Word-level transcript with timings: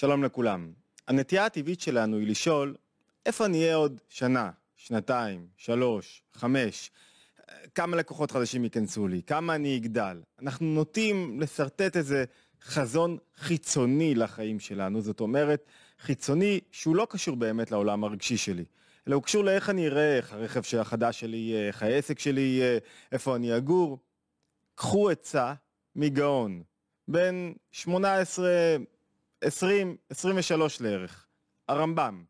שלום 0.00 0.24
לכולם. 0.24 0.72
הנטייה 1.08 1.46
הטבעית 1.46 1.80
שלנו 1.80 2.16
היא 2.18 2.26
לשאול, 2.26 2.74
איפה 3.26 3.46
אני 3.46 3.62
אהיה 3.62 3.74
עוד 3.74 4.00
שנה, 4.08 4.50
שנתיים, 4.76 5.46
שלוש, 5.56 6.22
חמש? 6.32 6.90
כמה 7.74 7.96
לקוחות 7.96 8.30
חדשים 8.30 8.64
ייכנסו 8.64 9.08
לי? 9.08 9.22
כמה 9.22 9.54
אני 9.54 9.76
אגדל? 9.76 10.20
אנחנו 10.42 10.66
נוטים 10.66 11.40
לשרטט 11.40 11.96
איזה 11.96 12.24
חזון 12.62 13.18
חיצוני 13.36 14.14
לחיים 14.14 14.60
שלנו, 14.60 15.00
זאת 15.00 15.20
אומרת, 15.20 15.64
חיצוני 15.98 16.60
שהוא 16.70 16.96
לא 16.96 17.06
קשור 17.10 17.36
באמת 17.36 17.70
לעולם 17.70 18.04
הרגשי 18.04 18.36
שלי, 18.36 18.64
אלא 19.08 19.14
הוא 19.14 19.22
קשור 19.22 19.44
לאיך 19.44 19.70
אני 19.70 19.86
אראה, 19.86 20.16
איך 20.16 20.32
הרכב 20.32 20.62
החדש 20.80 21.20
שלי 21.20 21.36
יהיה, 21.36 21.68
איך 21.68 21.82
העסק 21.82 22.18
שלי 22.18 22.40
יהיה, 22.40 22.78
איפה 23.12 23.36
אני 23.36 23.56
אגור. 23.56 23.98
קחו 24.74 25.10
עצה 25.10 25.54
מגאון, 25.96 26.62
בין 27.08 27.54
18 27.72 28.48
20, 29.44 29.96
23 30.10 30.80
לערך, 30.80 31.26
הרמב"ם. 31.68 32.24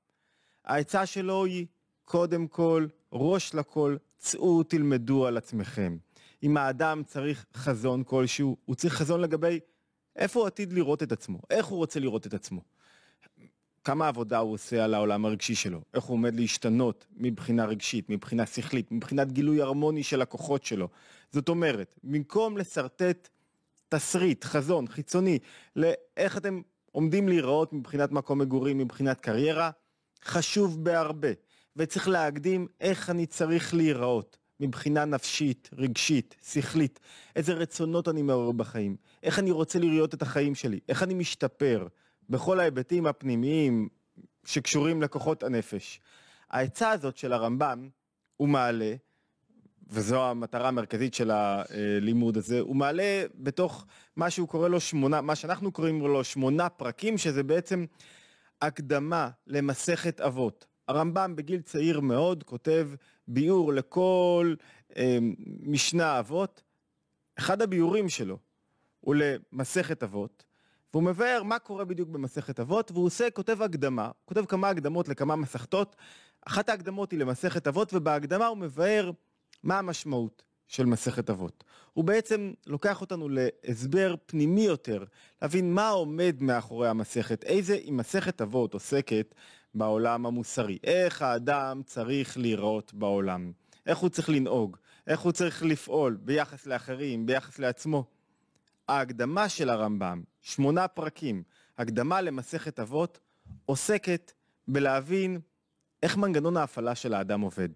העצה 0.64 1.06
שלו 1.06 1.45
היא, 1.45 1.66
קודם 2.05 2.46
כל, 2.46 2.86
ראש 3.12 3.55
לכל, 3.55 3.96
צאו 4.19 4.62
תלמדו 4.62 5.27
על 5.27 5.36
עצמכם. 5.36 5.96
אם 6.42 6.56
האדם 6.56 7.02
צריך 7.06 7.46
חזון 7.55 8.02
כלשהו, 8.05 8.56
הוא 8.64 8.77
צריך 8.77 8.95
חזון 8.95 9.20
לגבי 9.20 9.60
איפה 10.16 10.41
הוא 10.41 10.46
עתיד 10.46 10.73
לראות 10.73 11.02
את 11.02 11.12
עצמו, 11.12 11.38
איך 11.50 11.66
הוא 11.66 11.78
רוצה 11.78 12.00
לראות 12.00 12.27
את 12.27 12.34
עצמו. 12.34 12.60
כמה 13.84 14.08
עבודה 14.08 14.38
הוא 14.38 14.52
עושה 14.52 14.84
על 14.84 14.95
העולם 14.95 15.24
הרגשי 15.24 15.55
שלו, 15.55 15.80
איך 15.95 16.05
הוא 16.05 16.14
עומד 16.14 16.34
להשתנות 16.34 17.06
מבחינה 17.16 17.64
רגשית, 17.64 18.11
מבחינה 18.11 18.47
שכלית, 18.47 18.92
מבחינת 18.92 19.33
גילוי 19.33 19.62
הרמוני 19.62 20.02
של 20.02 20.22
הכוחות 20.22 20.64
שלו. 20.64 20.88
זאת 21.33 21.48
אומרת, 21.48 21.98
במקום 22.05 22.58
לשרטט 22.58 23.28
תסריט, 23.88 24.45
חזון, 24.45 24.88
חיצוני, 24.88 25.38
לאיך 25.77 26.36
אתם 26.36 26.61
עומדים 26.90 27.28
להיראות 27.28 27.72
מבחינת 27.72 28.12
מקום 28.12 28.38
מגורים, 28.38 28.78
מבחינת 28.78 29.20
קריירה, 29.20 29.70
חשוב 30.24 30.84
בהרבה. 30.84 31.28
וצריך 31.77 32.08
להקדים 32.08 32.66
איך 32.80 33.10
אני 33.10 33.27
צריך 33.27 33.74
להיראות 33.74 34.38
מבחינה 34.60 35.05
נפשית, 35.05 35.70
רגשית, 35.72 36.36
שכלית, 36.52 37.00
איזה 37.36 37.52
רצונות 37.52 38.08
אני 38.08 38.22
מעורר 38.22 38.52
בחיים, 38.52 38.97
איך 39.22 39.38
אני 39.38 39.50
רוצה 39.50 39.78
לראות 39.78 40.14
את 40.14 40.22
החיים 40.22 40.55
שלי, 40.55 40.80
איך 40.88 41.02
אני 41.02 41.14
משתפר 41.14 41.86
בכל 42.30 42.60
ההיבטים 42.60 43.06
הפנימיים 43.06 43.88
שקשורים 44.44 45.02
לכוחות 45.02 45.42
הנפש. 45.42 46.00
העצה 46.50 46.91
הזאת 46.91 47.16
של 47.16 47.32
הרמב"ם, 47.32 47.88
הוא 48.36 48.48
מעלה, 48.48 48.94
וזו 49.91 50.24
המטרה 50.24 50.69
המרכזית 50.69 51.14
של 51.14 51.30
הלימוד 51.30 52.36
הזה, 52.36 52.60
הוא 52.60 52.77
מעלה 52.77 53.24
בתוך 53.34 53.86
מה 54.16 54.30
שהוא 54.30 54.48
קורא 54.48 54.69
לו 54.69 54.80
שמונה, 54.80 55.20
מה 55.20 55.34
שאנחנו 55.34 55.72
קוראים 55.72 56.00
לו 56.00 56.24
שמונה 56.24 56.69
פרקים, 56.69 57.19
שזה 57.19 57.42
בעצם 57.42 57.84
הקדמה 58.62 59.30
למסכת 59.47 60.20
אבות. 60.20 60.66
הרמב"ם 60.88 61.36
בגיל 61.36 61.60
צעיר 61.60 62.00
מאוד 62.00 62.42
כותב 62.42 62.91
ביאור 63.28 63.72
לכל 63.72 64.55
אה, 64.97 65.19
משנה 65.62 66.19
אבות. 66.19 66.62
אחד 67.38 67.62
הביאורים 67.62 68.08
שלו 68.08 68.38
הוא 69.00 69.14
למסכת 69.14 70.02
אבות, 70.02 70.44
והוא 70.92 71.02
מבאר 71.02 71.42
מה 71.42 71.58
קורה 71.58 71.84
בדיוק 71.84 72.08
במסכת 72.08 72.60
אבות, 72.60 72.91
והוא 72.91 73.06
עושה, 73.06 73.30
כותב 73.30 73.62
הקדמה, 73.62 74.10
כותב 74.25 74.44
כמה 74.44 74.69
הקדמות 74.69 75.08
לכמה 75.08 75.36
מסכתות. 75.36 75.97
אחת 76.47 76.69
ההקדמות 76.69 77.10
היא 77.10 77.19
למסכת 77.20 77.66
אבות, 77.66 77.94
ובהקדמה 77.94 78.47
הוא 78.47 78.58
מבאר 78.58 79.10
מה 79.62 79.78
המשמעות 79.78 80.42
של 80.69 80.86
מסכת 80.86 81.30
אבות. 81.30 81.64
הוא 81.92 82.05
בעצם 82.05 82.53
לוקח 82.66 83.00
אותנו 83.00 83.28
להסבר 83.28 84.14
פנימי 84.27 84.61
יותר, 84.61 85.05
להבין 85.42 85.75
מה 85.75 85.89
עומד 85.89 86.36
מאחורי 86.41 86.89
המסכת, 86.89 87.44
איזה 87.44 87.78
מסכת 87.91 88.42
אבות 88.42 88.75
עוסקת 88.75 89.34
בעולם 89.75 90.27
המוסרי, 90.27 90.78
איך 90.84 91.22
האדם 91.22 91.83
צריך 91.84 92.38
להיראות 92.38 92.94
בעולם, 92.94 93.53
איך 93.86 93.98
הוא 93.98 94.08
צריך 94.08 94.28
לנהוג, 94.28 94.77
איך 95.06 95.21
הוא 95.21 95.32
צריך 95.32 95.62
לפעול 95.62 96.19
ביחס 96.22 96.66
לאחרים, 96.66 97.27
ביחס 97.27 97.59
לעצמו. 97.59 98.04
ההקדמה 98.88 99.48
של 99.48 99.71
הרמב"ם, 99.71 100.22
שמונה 100.41 100.88
פרקים, 100.88 101.42
הקדמה 101.78 102.21
למסכת 102.21 102.81
אבות, 102.81 103.19
עוסקת 103.66 104.32
בלהבין 104.69 105.41
איך 106.03 106.16
מנגנון 106.16 106.56
ההפעלה 106.56 106.94
של 106.94 107.15
האדם 107.15 107.41
עובד, 107.41 107.69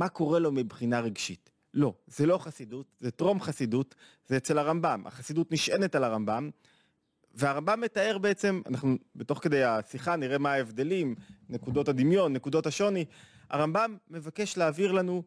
מה 0.00 0.08
קורה 0.08 0.38
לו 0.38 0.52
מבחינה 0.52 1.00
רגשית. 1.00 1.50
לא, 1.74 1.94
זה 2.06 2.26
לא 2.26 2.38
חסידות, 2.38 2.86
זה 3.00 3.10
טרום 3.10 3.40
חסידות, 3.40 3.94
זה 4.26 4.36
אצל 4.36 4.58
הרמב"ם. 4.58 5.02
החסידות 5.06 5.52
נשענת 5.52 5.94
על 5.94 6.04
הרמב"ם, 6.04 6.50
והרמב"ם 7.34 7.80
מתאר 7.80 8.18
בעצם, 8.18 8.62
אנחנו 8.66 8.96
בתוך 9.16 9.38
כדי 9.42 9.64
השיחה 9.64 10.16
נראה 10.16 10.38
מה 10.38 10.52
ההבדלים, 10.52 11.14
נקודות 11.48 11.88
הדמיון, 11.88 12.32
נקודות 12.32 12.66
השוני. 12.66 13.04
הרמב"ם 13.50 13.96
מבקש 14.10 14.56
להעביר 14.56 14.92
לנו 14.92 15.22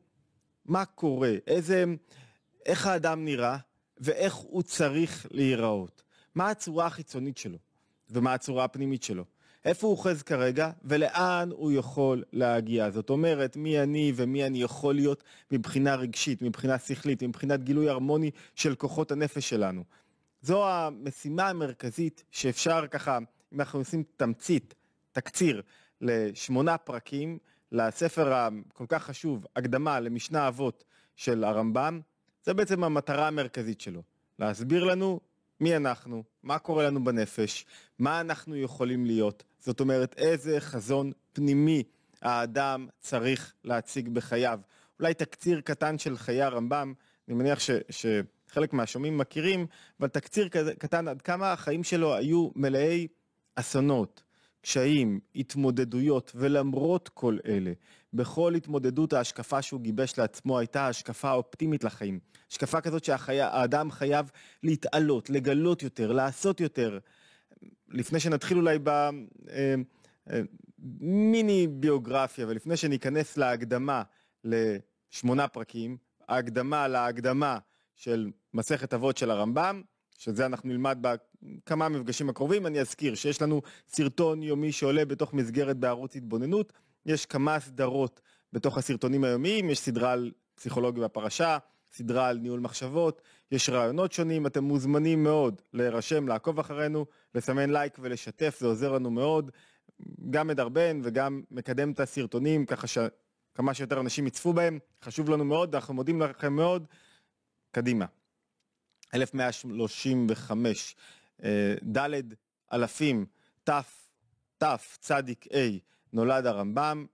מה 0.66 0.86
קורה, 0.86 1.36
איזה, 1.48 1.86
איך 2.66 2.88
האדם 2.88 3.26
נראה 3.26 3.58
ואיך 3.98 4.34
הוא 4.34 4.64
צריך 4.64 5.28
להיראות. 5.32 6.04
מה 6.36 6.50
הצורה 6.50 6.86
החיצונית 6.86 7.38
שלו 7.38 7.58
ומה 8.10 8.34
הצורה 8.34 8.64
הפנימית 8.64 9.04
שלו. 9.04 9.26
איפה 9.66 9.88
הוא 9.88 9.92
אוחז 9.92 10.24
כרגע 10.24 10.72
ולאן 10.84 11.50
הוא 11.52 11.72
יכול 11.72 12.24
להגיע. 12.34 12.90
זאת 12.90 13.10
אומרת, 13.10 13.58
מי 13.58 13.80
אני 13.80 14.14
ומי 14.16 14.46
אני 14.46 14.62
יכול 14.62 14.96
להיות 14.96 15.24
מבחינה 15.52 15.96
רגשית, 15.96 16.42
מבחינה 16.42 16.80
שכלית, 16.80 17.24
מבחינת 17.24 17.64
גילוי 17.64 17.90
הרמוני 17.90 18.32
של 18.56 18.76
כוחות 18.76 19.12
הנפש 19.12 19.50
שלנו. 19.50 19.84
זו 20.42 20.70
המשימה 20.70 21.50
המרכזית 21.50 22.24
שאפשר 22.32 22.88
ככה, 22.88 23.18
אם 23.54 23.60
אנחנו 23.60 23.80
עושים 23.80 24.04
תמצית, 24.18 24.76
תקציר, 25.12 25.62
לשמונה 26.02 26.78
פרקים, 26.78 27.38
לספר 27.72 28.34
הכל 28.34 28.86
כך 28.88 29.04
חשוב, 29.04 29.46
הקדמה 29.56 30.00
למשנה 30.00 30.48
אבות 30.48 30.84
של 31.16 31.44
הרמב"ם, 31.44 32.02
זה 32.44 32.54
בעצם 32.54 32.84
המטרה 32.84 33.28
המרכזית 33.28 33.82
שלו, 33.82 34.02
להסביר 34.40 34.84
לנו 34.84 35.20
מי 35.60 35.76
אנחנו, 35.76 36.24
מה 36.44 36.60
קורה 36.60 36.88
לנו 36.88 37.04
בנפש, 37.04 37.66
מה 38.00 38.22
אנחנו 38.22 38.56
יכולים 38.56 39.06
להיות, 39.06 39.44
זאת 39.60 39.80
אומרת 39.80 40.16
איזה 40.18 40.60
חזון 40.60 41.12
פנימי 41.34 41.84
האדם 42.22 42.88
צריך 43.00 43.54
להציג 43.64 44.10
בחייו. 44.10 44.60
אולי 45.00 45.14
תקציר 45.14 45.62
קטן 45.62 45.98
של 45.98 46.18
חיי 46.18 46.42
הרמב"ם, 46.42 46.94
אני 47.28 47.36
מניח 47.36 47.60
ש, 47.60 47.70
שחלק 47.90 48.74
מהשומעים 48.74 49.18
מכירים, 49.18 49.68
אבל 50.00 50.08
תקציר 50.08 50.48
קטן 50.80 51.08
עד 51.08 51.22
כמה 51.22 51.52
החיים 51.52 51.84
שלו 51.84 52.16
היו 52.16 52.50
מלאי 52.56 53.08
אסונות, 53.56 54.24
קשיים, 54.62 55.20
התמודדויות, 55.36 56.32
ולמרות 56.36 57.10
כל 57.10 57.38
אלה, 57.46 57.72
בכל 58.14 58.56
התמודדות 58.56 59.14
ההשקפה 59.14 59.62
שהוא 59.62 59.82
גיבש 59.82 60.18
לעצמו 60.18 60.60
הייתה 60.60 60.88
השקפה 60.88 61.32
אופטימית 61.32 61.84
לחיים. 61.84 62.20
השקפה 62.52 62.82
כזאת 62.82 63.04
שהאדם 63.04 63.92
חייב 63.92 64.32
להתעלות, 64.64 65.30
לגלות 65.30 65.84
יותר, 65.84 66.12
לעשות 66.12 66.60
יותר. 66.62 67.00
לפני 67.90 68.20
שנתחיל 68.20 68.58
אולי 68.58 68.80
במיני 70.80 71.66
אה, 71.66 71.72
אה, 71.72 71.76
ביוגרפיה 71.80 72.48
ולפני 72.48 72.78
שניכנס 72.78 73.38
להקדמה 73.38 74.04
לשמונה 74.44 75.48
פרקים, 75.48 75.98
ההקדמה 76.28 76.88
להקדמה 76.88 77.58
של 77.96 78.32
מסכת 78.54 78.94
אבות 78.94 79.18
של 79.18 79.32
הרמב"ם, 79.32 79.82
שזה 80.18 80.46
אנחנו 80.46 80.70
נלמד 80.70 80.98
בכמה 81.02 81.90
מפגשים 81.90 82.30
הקרובים, 82.30 82.68
אני 82.68 82.80
אזכיר 82.80 83.16
שיש 83.16 83.42
לנו 83.42 83.62
סרטון 83.88 84.44
יומי 84.44 84.72
שעולה 84.72 85.06
בתוך 85.06 85.34
מסגרת 85.34 85.78
בערוץ 85.78 86.16
התבוננות, 86.16 86.74
יש 87.06 87.26
כמה 87.26 87.60
סדרות 87.60 88.22
בתוך 88.54 88.78
הסרטונים 88.78 89.24
היומיים, 89.24 89.70
יש 89.70 89.80
סדרה 89.80 90.12
על 90.12 90.32
פסיכולוגיה 90.56 91.04
בפרשה, 91.04 91.58
סדרה 91.92 92.28
על 92.28 92.38
ניהול 92.38 92.60
מחשבות, 92.60 93.22
יש 93.52 93.70
רעיונות 93.70 94.12
שונים, 94.12 94.48
אתם 94.48 94.64
מוזמנים 94.64 95.24
מאוד 95.24 95.62
להירשם, 95.74 96.28
לעקוב 96.28 96.60
אחרינו, 96.60 97.06
לסמן 97.36 97.70
לייק 97.70 97.98
ולשתף, 98.00 98.56
זה 98.60 98.68
עוזר 98.68 98.92
לנו 98.92 99.12
מאוד, 99.12 99.52
גם 100.30 100.48
מדרבן 100.48 101.00
וגם 101.04 101.44
מקדם 101.52 101.92
את 101.92 102.00
הסרטונים 102.00 102.66
ככה 102.66 102.88
שכמה 102.88 103.74
שיותר 103.74 104.00
אנשים 104.00 104.28
יצפו 104.28 104.54
בהם, 104.54 104.80
חשוב 105.04 105.30
לנו 105.30 105.46
מאוד, 105.46 105.76
אנחנו 105.76 105.94
מודים 105.94 106.22
לכם 106.22 106.54
מאוד, 106.54 106.88
קדימה. 107.72 108.06
1135, 109.14 110.96
אה, 111.44 111.76
ד' 111.98 112.10
אלפים, 112.74 113.26
ת', 113.64 113.70
ת', 114.58 114.64
צדיק 115.00 115.46
A, 115.46 115.58
נולד 116.14 116.46
הרמב"ם, 116.46 117.06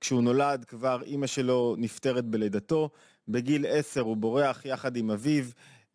כשהוא 0.00 0.22
נולד 0.22 0.64
כבר 0.64 1.02
אימא 1.02 1.26
שלו 1.26 1.74
נפטרת 1.78 2.24
בלידתו, 2.24 2.90
בגיל 3.28 3.66
עשר 3.68 4.00
הוא 4.00 4.16
בורח 4.16 4.64
יחד 4.64 4.96
עם 4.96 5.10
אביו 5.10 5.44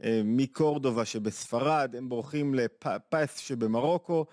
אה, 0.03 0.21
מקורדובה 0.23 1.05
שבספרד, 1.05 1.95
הם 1.97 2.09
בורחים 2.09 2.53
לפס 2.53 3.37
שבמרוקו, 3.37 4.25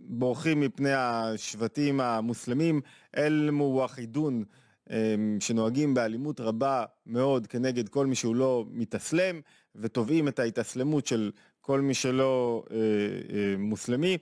בורחים 0.00 0.60
מפני 0.60 0.92
השבטים 0.92 2.00
המוסלמים, 2.00 2.80
אל 3.16 3.50
מוואחידון 3.50 4.44
אה, 4.90 5.14
שנוהגים 5.40 5.94
באלימות 5.94 6.40
רבה 6.40 6.84
מאוד 7.06 7.46
כנגד 7.46 7.88
כל 7.88 8.06
מי 8.06 8.14
שהוא 8.14 8.36
לא 8.36 8.64
מתאסלם, 8.70 9.40
ותובעים 9.76 10.28
את 10.28 10.38
ההתאסלמות 10.38 11.06
של 11.06 11.30
כל 11.60 11.80
מי 11.80 11.94
שלא 11.94 12.64
אה, 12.70 12.76
מוסלמי. 13.58 14.18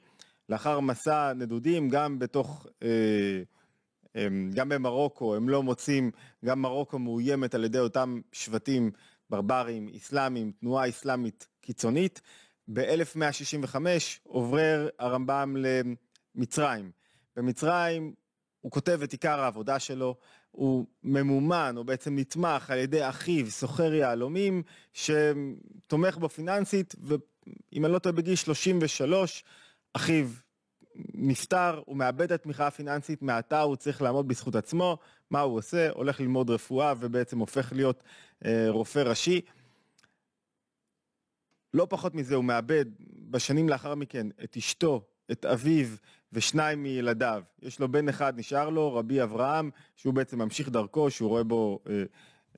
לאחר 0.48 0.81
מסע 0.81 1.32
נדודים 1.32 1.88
גם 1.88 2.19
בתוך, 2.19 2.66
אה, 2.82 4.28
גם 4.54 4.69
במרוקו, 4.69 5.37
הם 5.37 5.48
לא 5.48 5.62
מוצאים, 5.62 6.10
גם 6.44 6.62
מרוקו 6.62 6.98
מאוימת 6.98 7.54
על 7.54 7.64
ידי 7.64 7.78
אותם 7.78 8.20
שבטים 8.32 8.90
ברברים, 9.31 9.88
אסלאמים, 9.96 10.52
תנועה 10.60 10.88
אסלאמית 10.88 11.48
קיצונית. 11.60 12.20
ב-1165 12.72 13.76
עובר 14.22 14.88
הרמב"ם 14.98 15.56
למצרים. 15.56 16.90
במצרים 17.37 18.14
הוא 18.60 18.72
כותב 18.72 19.00
את 19.04 19.12
עיקר 19.12 19.40
העבודה 19.40 19.78
שלו, 19.78 20.16
הוא 20.50 20.87
ממומן, 21.02 21.75
או 21.76 21.84
בעצם 21.84 22.19
נתמך 22.19 22.70
על 22.70 22.78
ידי 22.78 23.08
אחיו, 23.08 23.50
סוחר 23.50 23.94
יהלומים, 23.94 24.62
שתומך 24.93 26.16
בו 26.16 26.28
פיננסית, 26.28 26.94
ואם 27.02 27.84
אני 27.84 27.93
לא 27.93 27.98
טועה 27.98 28.12
בגיל 28.12 28.34
33, 28.34 29.44
אחיו 29.96 30.28
נפטר, 31.14 31.82
הוא 31.87 31.96
מאבד 31.96 32.22
את 32.22 32.31
התמיכה 32.31 32.66
הפיננסית, 32.66 33.22
מעתה 33.22 33.60
הוא 33.60 33.76
צריך 33.76 34.02
לעמוד 34.02 34.28
בזכות 34.28 34.54
עצמו, 34.54 34.98
מה 35.31 35.40
הוא 35.40 35.56
עושה? 35.56 35.90
הולך 35.90 36.20
ללמוד 36.20 36.50
רפואה 36.50 36.94
ובעצם 36.98 37.38
הופך 37.38 37.72
להיות 37.72 38.02
אה, 38.44 38.66
רופא 38.69 38.98
ראשי. 38.98 39.40
לא 41.75 41.87
פחות 41.90 42.14
מזה, 42.14 42.34
הוא 42.34 42.44
מאבד 42.44 42.84
בשנים 43.31 43.69
לאחר 43.69 43.94
מכן 43.94 44.26
את 44.44 44.56
אשתו, 44.56 45.04
את 45.32 45.44
אביו 45.44 45.87
ושניים 46.32 46.82
מילדיו. 46.82 47.43
יש 47.62 47.81
לו 47.81 47.93
בן 47.93 48.08
אחד, 48.08 48.38
נשאר 48.38 48.70
לו, 48.70 48.94
רבי 48.94 49.22
אברהם, 49.22 49.70
שהוא 49.96 50.14
בעצם 50.14 50.38
ממשיך 50.38 50.69
דרכו, 50.69 51.10
שהוא 51.10 51.28
רואה 51.28 51.44
בו, 51.44 51.81
אה, 51.88 52.02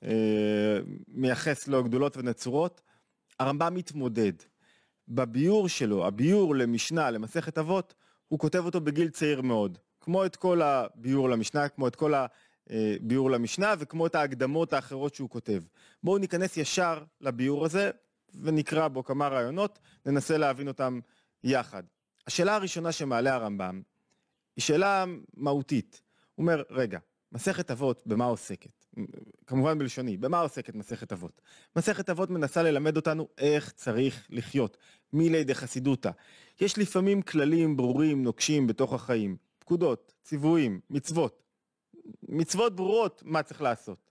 אה, 0.03 0.79
מייחס 1.07 1.67
לו 1.67 1.83
גדולות 1.83 2.17
ונצורות. 2.17 2.81
הרמב"ם 3.39 3.75
מתמודד. 3.75 4.33
בביור 5.09 5.67
שלו, 5.67 6.07
הביור 6.07 6.55
למשנה, 6.55 7.11
למסכת 7.11 7.57
אבות, 7.57 7.93
הוא 8.27 8.39
כותב 8.39 8.65
אותו 8.65 8.81
בגיל 8.81 9.09
צעיר 9.09 9.41
מאוד. 9.41 9.77
כמו 10.01 10.25
את 10.25 10.35
כל 10.35 10.61
הביור 10.61 11.29
למשנה, 11.29 11.69
כמו 11.69 11.87
את 11.87 11.95
כל 11.95 12.13
הביור 12.69 13.31
למשנה 13.31 13.73
וכמו 13.79 14.07
את 14.07 14.15
ההקדמות 14.15 14.73
האחרות 14.73 15.15
שהוא 15.15 15.29
כותב. 15.29 15.63
בואו 16.03 16.17
ניכנס 16.17 16.57
ישר 16.57 17.03
לביור 17.21 17.65
הזה 17.65 17.91
ונקרא 18.41 18.87
בו 18.87 19.03
כמה 19.03 19.27
רעיונות, 19.27 19.79
ננסה 20.05 20.37
להבין 20.37 20.67
אותם 20.67 20.99
יחד. 21.43 21.83
השאלה 22.27 22.55
הראשונה 22.55 22.91
שמעלה 22.91 23.33
הרמב"ם 23.33 23.81
היא 24.55 24.63
שאלה 24.63 25.05
מהותית. 25.33 26.01
הוא 26.35 26.43
אומר, 26.43 26.63
רגע, 26.69 26.99
מסכת 27.31 27.71
אבות 27.71 28.03
במה 28.05 28.25
עוסקת? 28.25 28.78
כמובן 29.47 29.77
בלשוני, 29.77 30.17
במה 30.17 30.39
עוסקת 30.39 30.75
מסכת 30.75 31.11
אבות? 31.11 31.41
מסכת 31.75 32.09
אבות 32.09 32.29
מנסה 32.29 32.63
ללמד 32.63 32.95
אותנו 32.95 33.27
איך 33.37 33.71
צריך 33.71 34.27
לחיות, 34.29 34.77
מילי 35.13 35.43
דחסידותא. 35.43 36.11
יש 36.61 36.77
לפעמים 36.77 37.21
כללים 37.21 37.77
ברורים, 37.77 38.23
נוקשים 38.23 38.67
בתוך 38.67 38.93
החיים, 38.93 39.37
פקודות, 39.59 40.13
ציוויים, 40.23 40.79
מצוות. 40.89 41.43
מצוות 42.23 42.75
ברורות 42.75 43.23
מה 43.25 43.43
צריך 43.43 43.61
לעשות. 43.61 44.09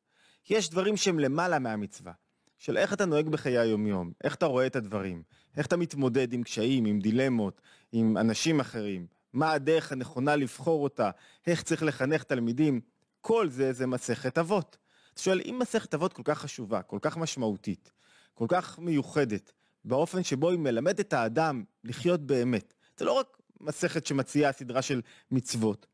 יש 0.50 0.70
דברים 0.70 0.96
שהם 0.96 1.18
למעלה 1.18 1.58
מהמצווה. 1.58 2.12
של 2.58 2.76
איך 2.76 2.92
אתה 2.92 3.06
נוהג 3.06 3.28
בחיי 3.28 3.58
היומיום, 3.58 4.12
איך 4.24 4.34
אתה 4.34 4.46
רואה 4.46 4.66
את 4.66 4.76
הדברים, 4.76 5.22
איך 5.56 5.66
אתה 5.66 5.76
מתמודד 5.76 6.32
עם 6.32 6.42
קשיים, 6.42 6.84
עם 6.84 6.98
דילמות, 6.98 7.60
עם 7.92 8.16
אנשים 8.16 8.60
אחרים, 8.60 9.06
מה 9.32 9.52
הדרך 9.52 9.92
הנכונה 9.92 10.36
לבחור 10.36 10.82
אותה, 10.82 11.10
איך 11.46 11.62
צריך 11.62 11.82
לחנך 11.82 12.22
תלמידים, 12.22 12.80
כל 13.20 13.48
זה 13.48 13.72
זה 13.72 13.86
מסכת 13.86 14.38
אבות. 14.38 14.76
אתה 15.14 15.22
שואל, 15.22 15.40
אם 15.44 15.58
מסכת 15.60 15.94
אבות 15.94 16.12
כל 16.12 16.22
כך 16.24 16.38
חשובה, 16.38 16.82
כל 16.82 16.98
כך 17.02 17.16
משמעותית, 17.16 17.92
כל 18.34 18.46
כך 18.48 18.78
מיוחדת, 18.78 19.52
באופן 19.84 20.22
שבו 20.22 20.50
היא 20.50 20.58
מלמדת 20.58 21.00
את 21.00 21.12
האדם 21.12 21.64
לחיות 21.84 22.20
באמת, 22.20 22.74
זה 22.96 23.04
לא 23.04 23.12
רק 23.12 23.38
מסכת 23.60 24.06
שמציעה 24.06 24.52
סדרה 24.52 24.82
של 24.82 25.00
מצוות, 25.30 25.86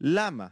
למה? 0.00 0.46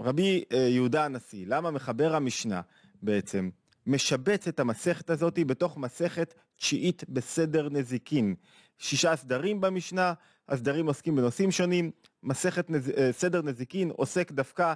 רבי 0.00 0.44
אה, 0.52 0.58
יהודה 0.58 1.04
הנשיא, 1.04 1.46
למה 1.46 1.70
מחבר 1.70 2.14
המשנה 2.14 2.60
בעצם 3.02 3.50
משבץ 3.86 4.48
את 4.48 4.60
המסכת 4.60 5.10
הזאת 5.10 5.38
בתוך 5.46 5.78
מסכת 5.78 6.34
תשיעית 6.56 7.04
בסדר 7.08 7.68
נזיקין. 7.68 8.34
שישה 8.78 9.16
סדרים 9.16 9.60
במשנה, 9.60 10.12
הסדרים 10.48 10.86
עוסקים 10.86 11.16
בנושאים 11.16 11.50
שונים, 11.50 11.90
מסכת 12.22 12.70
נז... 12.70 12.90
אה, 12.90 13.12
סדר 13.12 13.42
נזיקין 13.42 13.90
עוסק 13.90 14.32
דווקא 14.32 14.74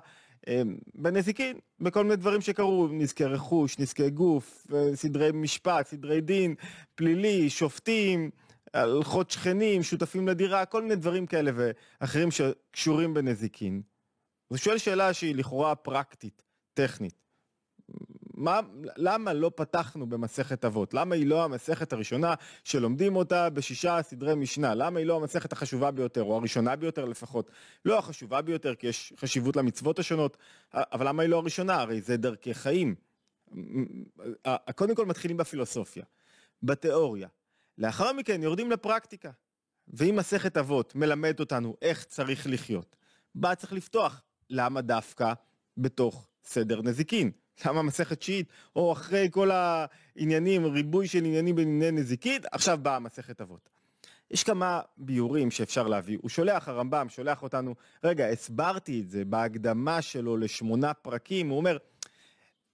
בנזיקין, 0.94 1.58
בכל 1.80 2.02
מיני 2.02 2.16
דברים 2.16 2.40
שקרו, 2.40 2.88
נזקי 2.90 3.24
רכוש, 3.24 3.78
נזקי 3.78 4.10
גוף, 4.10 4.66
אה, 4.74 4.96
סדרי 4.96 5.30
משפט, 5.34 5.86
סדרי 5.86 6.20
דין, 6.20 6.54
פלילי, 6.94 7.50
שופטים, 7.50 8.30
הלכות 8.74 9.30
שכנים, 9.30 9.82
שותפים 9.82 10.28
לדירה, 10.28 10.64
כל 10.64 10.82
מיני 10.82 10.96
דברים 10.96 11.26
כאלה 11.26 11.50
ואחרים 11.54 12.28
שקשורים 12.30 13.14
בנזיקין. 13.14 13.82
הוא 14.48 14.58
שואל 14.58 14.78
שאלה 14.78 15.12
שהיא 15.12 15.34
לכאורה 15.34 15.74
פרקטית, 15.74 16.42
טכנית. 16.74 17.14
מה, 18.42 18.60
למה 18.96 19.32
לא 19.32 19.50
פתחנו 19.56 20.06
במסכת 20.06 20.64
אבות? 20.64 20.94
למה 20.94 21.14
היא 21.14 21.26
לא 21.26 21.44
המסכת 21.44 21.92
הראשונה 21.92 22.34
שלומדים 22.64 23.16
אותה 23.16 23.50
בשישה 23.50 24.02
סדרי 24.02 24.34
משנה? 24.34 24.74
למה 24.74 24.98
היא 24.98 25.06
לא 25.06 25.16
המסכת 25.16 25.52
החשובה 25.52 25.90
ביותר, 25.90 26.22
או 26.22 26.36
הראשונה 26.36 26.76
ביותר 26.76 27.04
לפחות? 27.04 27.50
לא 27.84 27.98
החשובה 27.98 28.42
ביותר, 28.42 28.74
כי 28.74 28.86
יש 28.86 29.12
חשיבות 29.16 29.56
למצוות 29.56 29.98
השונות, 29.98 30.36
אבל 30.74 31.08
למה 31.08 31.22
היא 31.22 31.30
לא 31.30 31.36
הראשונה? 31.36 31.80
הרי 31.80 32.00
זה 32.00 32.16
דרכי 32.16 32.54
חיים. 32.54 32.94
קודם 34.74 34.94
כל 34.94 35.06
מתחילים 35.06 35.36
בפילוסופיה, 35.36 36.04
בתיאוריה. 36.62 37.28
לאחר 37.78 38.12
מכן 38.12 38.42
יורדים 38.42 38.70
לפרקטיקה. 38.70 39.30
ואם 39.88 40.16
מסכת 40.16 40.56
אבות 40.56 40.94
מלמד 40.94 41.40
אותנו 41.40 41.76
איך 41.82 42.04
צריך 42.04 42.46
לחיות, 42.50 42.96
בה 43.34 43.54
צריך 43.54 43.72
לפתוח. 43.72 44.22
למה 44.50 44.80
דווקא 44.80 45.32
בתוך 45.76 46.28
סדר 46.44 46.82
נזיקין? 46.82 47.30
למה 47.66 47.82
מסכת 47.82 48.22
שיעית, 48.22 48.48
או 48.76 48.92
אחרי 48.92 49.28
כל 49.30 49.50
העניינים, 49.50 50.64
ריבוי 50.66 51.08
של 51.08 51.24
עניינים 51.24 51.56
בענייני 51.56 52.00
נזיקית, 52.00 52.46
עכשיו 52.52 52.78
באה 52.82 52.98
מסכת 52.98 53.40
אבות. 53.40 53.68
יש 54.30 54.44
כמה 54.44 54.80
ביורים 54.96 55.50
שאפשר 55.50 55.88
להביא. 55.88 56.18
הוא 56.22 56.30
שולח, 56.30 56.68
הרמב"ם 56.68 57.06
שולח 57.08 57.42
אותנו, 57.42 57.74
רגע, 58.04 58.26
הסברתי 58.26 59.00
את 59.00 59.10
זה 59.10 59.24
בהקדמה 59.24 60.02
שלו 60.02 60.36
לשמונה 60.36 60.94
פרקים, 60.94 61.48
הוא 61.48 61.56
אומר, 61.56 61.78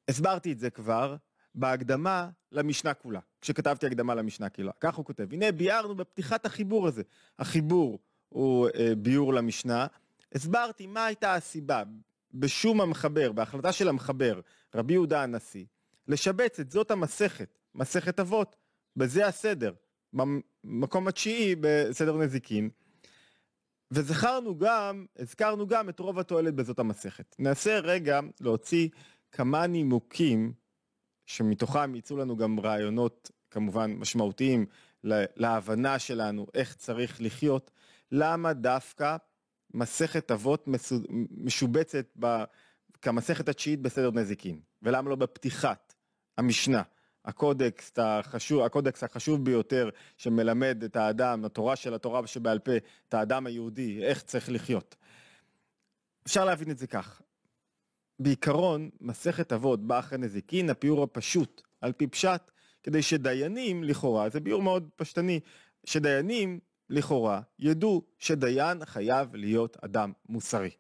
הסברתי 0.09 0.53
את 0.53 0.59
זה 0.59 0.71
כבר 0.71 1.17
בהקדמה 1.55 2.29
למשנה 2.53 2.95
כולה, 2.95 3.21
כשכתבתי 3.41 3.87
הקדמה 3.87 4.15
למשנה 4.15 4.49
כולה. 4.49 4.73
כך 4.81 4.95
הוא 4.95 5.05
כותב, 5.05 5.33
הנה 5.33 5.53
ביארנו 5.53 5.95
בפתיחת 5.95 6.47
החיבור 6.47 6.87
הזה. 6.87 7.03
החיבור 7.39 7.99
הוא 8.29 8.69
אה, 8.75 8.95
ביור 8.99 9.35
למשנה. 9.35 9.87
הסברתי 10.35 10.87
מה 10.87 11.07
הייתה 11.07 11.35
הסיבה, 11.35 11.83
בשום 12.35 12.81
המחבר, 12.81 13.33
בהחלטה 13.33 13.73
של 13.73 13.89
המחבר, 13.89 14.41
רבי 14.75 14.93
יהודה 14.93 15.23
הנשיא, 15.23 15.65
לשבץ 16.09 16.61
את 16.61 16.71
זאת 16.71 16.91
המסכת, 16.91 17.59
מסכת 17.75 18.21
אבות, 18.21 18.57
בזה 18.97 19.27
הסדר, 19.27 19.73
במקום 20.13 21.09
התשיעי 21.09 21.57
בסדר 21.61 22.17
נזיקין. 22.17 22.71
וזכרנו 23.91 24.59
גם, 24.59 25.07
הזכרנו 25.19 25.67
גם 25.67 25.89
את 25.89 26.01
רוב 26.01 26.19
התועלת 26.19 26.55
בזאת 26.55 26.79
המסכת. 26.79 27.37
ננסה 27.39 27.79
רגע 27.79 28.21
להוציא 28.41 28.89
כמה 29.33 29.67
נימוקים 29.67 30.53
שמתוכם 31.27 31.95
יצאו 31.95 32.17
לנו 32.17 32.37
גם 32.37 32.61
רעיונות 32.61 33.31
כמובן 33.51 33.93
משמעותיים 33.93 34.67
להבנה 35.37 35.99
שלנו 35.99 36.47
איך 36.55 36.75
צריך 36.75 37.21
לחיות, 37.21 37.71
למה 38.13 38.53
דווקא 38.53 39.17
מסכת 39.75 40.31
אבות 40.31 40.69
משובצת 41.31 42.07
ב... 42.19 42.45
כמסכת 43.03 43.49
התשיעית 43.49 43.83
בסדר 43.83 44.11
נזיקין, 44.11 44.61
ולמה 44.83 45.11
לא 45.11 45.17
בפתיחת 45.17 45.95
המשנה, 46.39 46.83
הקודקס 47.25 47.93
החשוב, 47.97 48.63
הקודקס 48.63 49.05
החשוב 49.05 49.45
ביותר 49.45 49.91
שמלמד 50.17 50.83
את 50.85 50.97
האדם, 50.97 51.45
התורה 51.45 51.77
של 51.77 51.95
התורה 51.95 52.27
שבעל 52.27 52.59
פה, 52.59 52.73
את 53.09 53.15
האדם 53.15 53.47
היהודי, 53.47 54.05
איך 54.05 54.23
צריך 54.23 54.51
לחיות. 54.51 54.97
אפשר 56.27 56.45
להבין 56.45 56.71
את 56.71 56.79
זה 56.79 56.87
כך. 56.87 57.23
בעיקרון, 58.19 58.91
מסכת 59.01 59.53
אבות 59.53 59.87
באה 59.87 59.99
אחרי 59.99 60.19
נזיקין, 60.19 60.71
הפיור 60.71 61.03
הפשוט, 61.03 61.63
על 61.81 61.93
פי 61.93 62.07
פשט, 62.07 62.51
כדי 62.83 63.03
שדיינים, 63.03 63.85
לכאורה, 63.85 64.29
זה 64.29 64.41
ביור 64.41 64.63
מאוד 64.63 64.89
פשטני, 64.97 65.41
שדיינים 65.85 66.61
לכאורה, 66.91 67.41
ידעו 67.59 68.03
שדיין 68.19 68.85
חייב 68.85 69.37
להיות 69.37 69.77
אדם 69.85 70.13
מוסרי. 70.29 70.71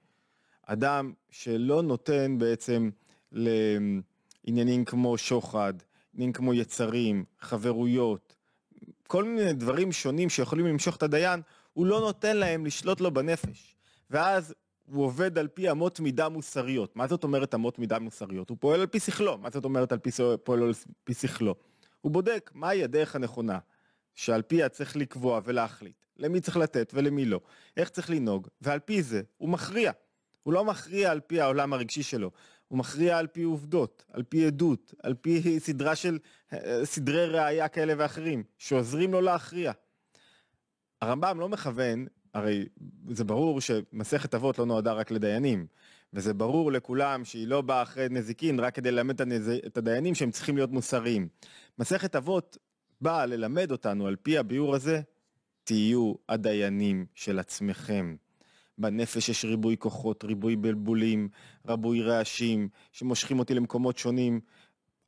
אדם 0.66 1.12
שלא 1.30 1.82
נותן 1.82 2.38
בעצם 2.38 2.90
לעניינים 3.32 4.84
כמו 4.84 5.18
שוחד, 5.18 5.74
עניינים 6.14 6.32
כמו 6.32 6.54
יצרים, 6.54 7.24
חברויות, 7.40 8.36
כל 9.06 9.24
מיני 9.24 9.52
דברים 9.52 9.92
שונים 9.92 10.28
שיכולים 10.28 10.66
למשוך 10.66 10.96
את 10.96 11.02
הדיין, 11.02 11.40
הוא 11.72 11.86
לא 11.86 12.00
נותן 12.00 12.36
להם 12.36 12.66
לשלוט 12.66 13.00
לו 13.00 13.10
בנפש. 13.10 13.76
ואז 14.10 14.54
הוא 14.86 15.04
עובד 15.04 15.38
על 15.38 15.48
פי 15.48 15.70
אמות 15.70 16.00
מידה 16.00 16.28
מוסריות. 16.28 16.96
מה 16.96 17.06
זאת 17.06 17.24
אומרת 17.24 17.54
אמות 17.54 17.78
מידה 17.78 17.98
מוסריות? 17.98 18.50
הוא 18.50 18.56
פועל 18.60 18.80
על 18.80 18.86
פי 18.86 19.00
שכלו. 19.00 19.38
מה 19.38 19.50
זאת 19.50 19.64
אומרת 19.64 19.92
על 19.92 19.98
פי, 19.98 20.10
פועל 20.44 20.62
על 20.62 20.72
פי 21.04 21.14
שכלו? 21.14 21.54
הוא 22.00 22.12
בודק 22.12 22.50
מהי 22.54 22.84
הדרך 22.84 23.16
הנכונה, 23.16 23.58
שעל 24.18 24.42
פיה 24.42 24.68
צריך 24.68 24.96
לקבוע 24.96 25.40
ולהחליט. 25.44 26.04
למי 26.16 26.40
צריך 26.40 26.56
לתת 26.56 26.90
ולמי 26.94 27.24
לא, 27.24 27.40
איך 27.76 27.88
צריך 27.88 28.10
לנהוג, 28.10 28.48
ועל 28.60 28.78
פי 28.78 29.02
זה 29.02 29.22
הוא 29.36 29.48
מכריע. 29.48 29.92
הוא 30.42 30.54
לא 30.54 30.64
מכריע 30.64 31.10
על 31.10 31.20
פי 31.20 31.40
העולם 31.40 31.72
הרגשי 31.72 32.02
שלו, 32.02 32.30
הוא 32.68 32.78
מכריע 32.78 33.18
על 33.18 33.26
פי 33.26 33.42
עובדות, 33.42 34.04
על 34.12 34.22
פי 34.22 34.46
עדות, 34.46 34.94
על 35.02 35.14
פי 35.14 35.60
סדרה 35.60 35.96
של 35.96 36.18
סדרי 36.84 37.26
ראייה 37.26 37.68
כאלה 37.68 37.94
ואחרים, 37.98 38.42
שעוזרים 38.58 39.12
לו 39.12 39.20
להכריע. 39.20 39.72
הרמב"ם 41.02 41.40
לא 41.40 41.48
מכוון, 41.48 42.06
הרי 42.34 42.66
זה 43.10 43.24
ברור 43.24 43.60
שמסכת 43.60 44.34
אבות 44.34 44.58
לא 44.58 44.66
נועדה 44.66 44.92
רק 44.92 45.10
לדיינים, 45.10 45.66
וזה 46.12 46.34
ברור 46.34 46.72
לכולם 46.72 47.24
שהיא 47.24 47.48
לא 47.48 47.60
באה 47.60 47.82
אחרי 47.82 48.06
נזיקין 48.10 48.60
רק 48.60 48.74
כדי 48.74 48.90
ללמד 48.90 49.20
את 49.66 49.76
הדיינים 49.76 50.14
שהם 50.14 50.30
צריכים 50.30 50.56
להיות 50.56 50.70
מוסריים. 50.70 51.28
מסכת 51.78 52.16
אבות 52.16 52.58
באה 53.00 53.26
ללמד 53.26 53.72
אותנו 53.72 54.06
על 54.06 54.16
פי 54.16 54.38
הביאור 54.38 54.74
הזה, 54.74 55.00
תהיו 55.64 56.14
הדיינים 56.28 57.06
של 57.14 57.38
עצמכם. 57.38 58.16
בנפש 58.78 59.28
יש 59.28 59.44
ריבוי 59.44 59.76
כוחות, 59.78 60.24
ריבוי 60.24 60.56
בלבולים, 60.56 61.28
ריבוי 61.68 62.02
רעשים, 62.02 62.68
שמושכים 62.92 63.38
אותי 63.38 63.54
למקומות 63.54 63.98
שונים. 63.98 64.40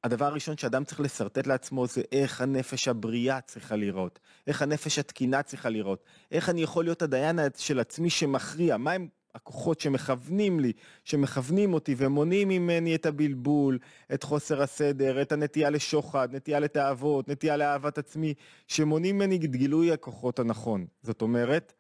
הדבר 0.05 0.25
הראשון 0.25 0.57
שאדם 0.57 0.85
צריך 0.85 1.01
לשרטט 1.01 1.47
לעצמו 1.47 1.87
זה 1.87 2.03
איך 2.13 2.41
הנפש 2.41 2.89
הבריאה 2.89 3.41
צריכה 3.41 3.77
לראות, 3.77 4.19
איך 4.47 4.63
הנפש 4.63 4.99
התקינה 4.99 5.43
צריכה 5.43 5.69
לראות, 5.69 6.05
איך 6.33 6.49
אני 6.49 6.63
יכול 6.63 6.85
להיות 6.85 7.03
הדיין 7.03 7.39
של 7.57 7.81
עצמי 7.81 8.11
שמכריע, 8.11 8.77
מהם 8.77 9.09
הכוחות 9.35 9.81
שמכוונים 9.81 10.61
לי, 10.61 10.73
שמכוונים 11.05 11.75
אותי 11.75 11.95
ומונעים 11.99 12.49
ממני 12.49 12.95
את 12.95 13.07
הבלבול, 13.07 13.79
את 14.15 14.23
חוסר 14.23 14.63
הסדר, 14.63 15.23
את 15.23 15.33
הנטייה 15.33 15.71
לשוחד, 15.71 16.29
נטייה 16.33 16.61
לתאוות, 16.61 17.29
נטייה 17.29 17.57
לאהבת 17.57 17.99
עצמי, 17.99 18.35
שמונעים 18.69 19.17
ממני 19.17 19.37
את 19.37 19.45
גילוי 19.45 19.93
הכוחות 19.93 20.39
הנכון. 20.39 20.87
זאת 21.03 21.23
אומרת, 21.23 21.73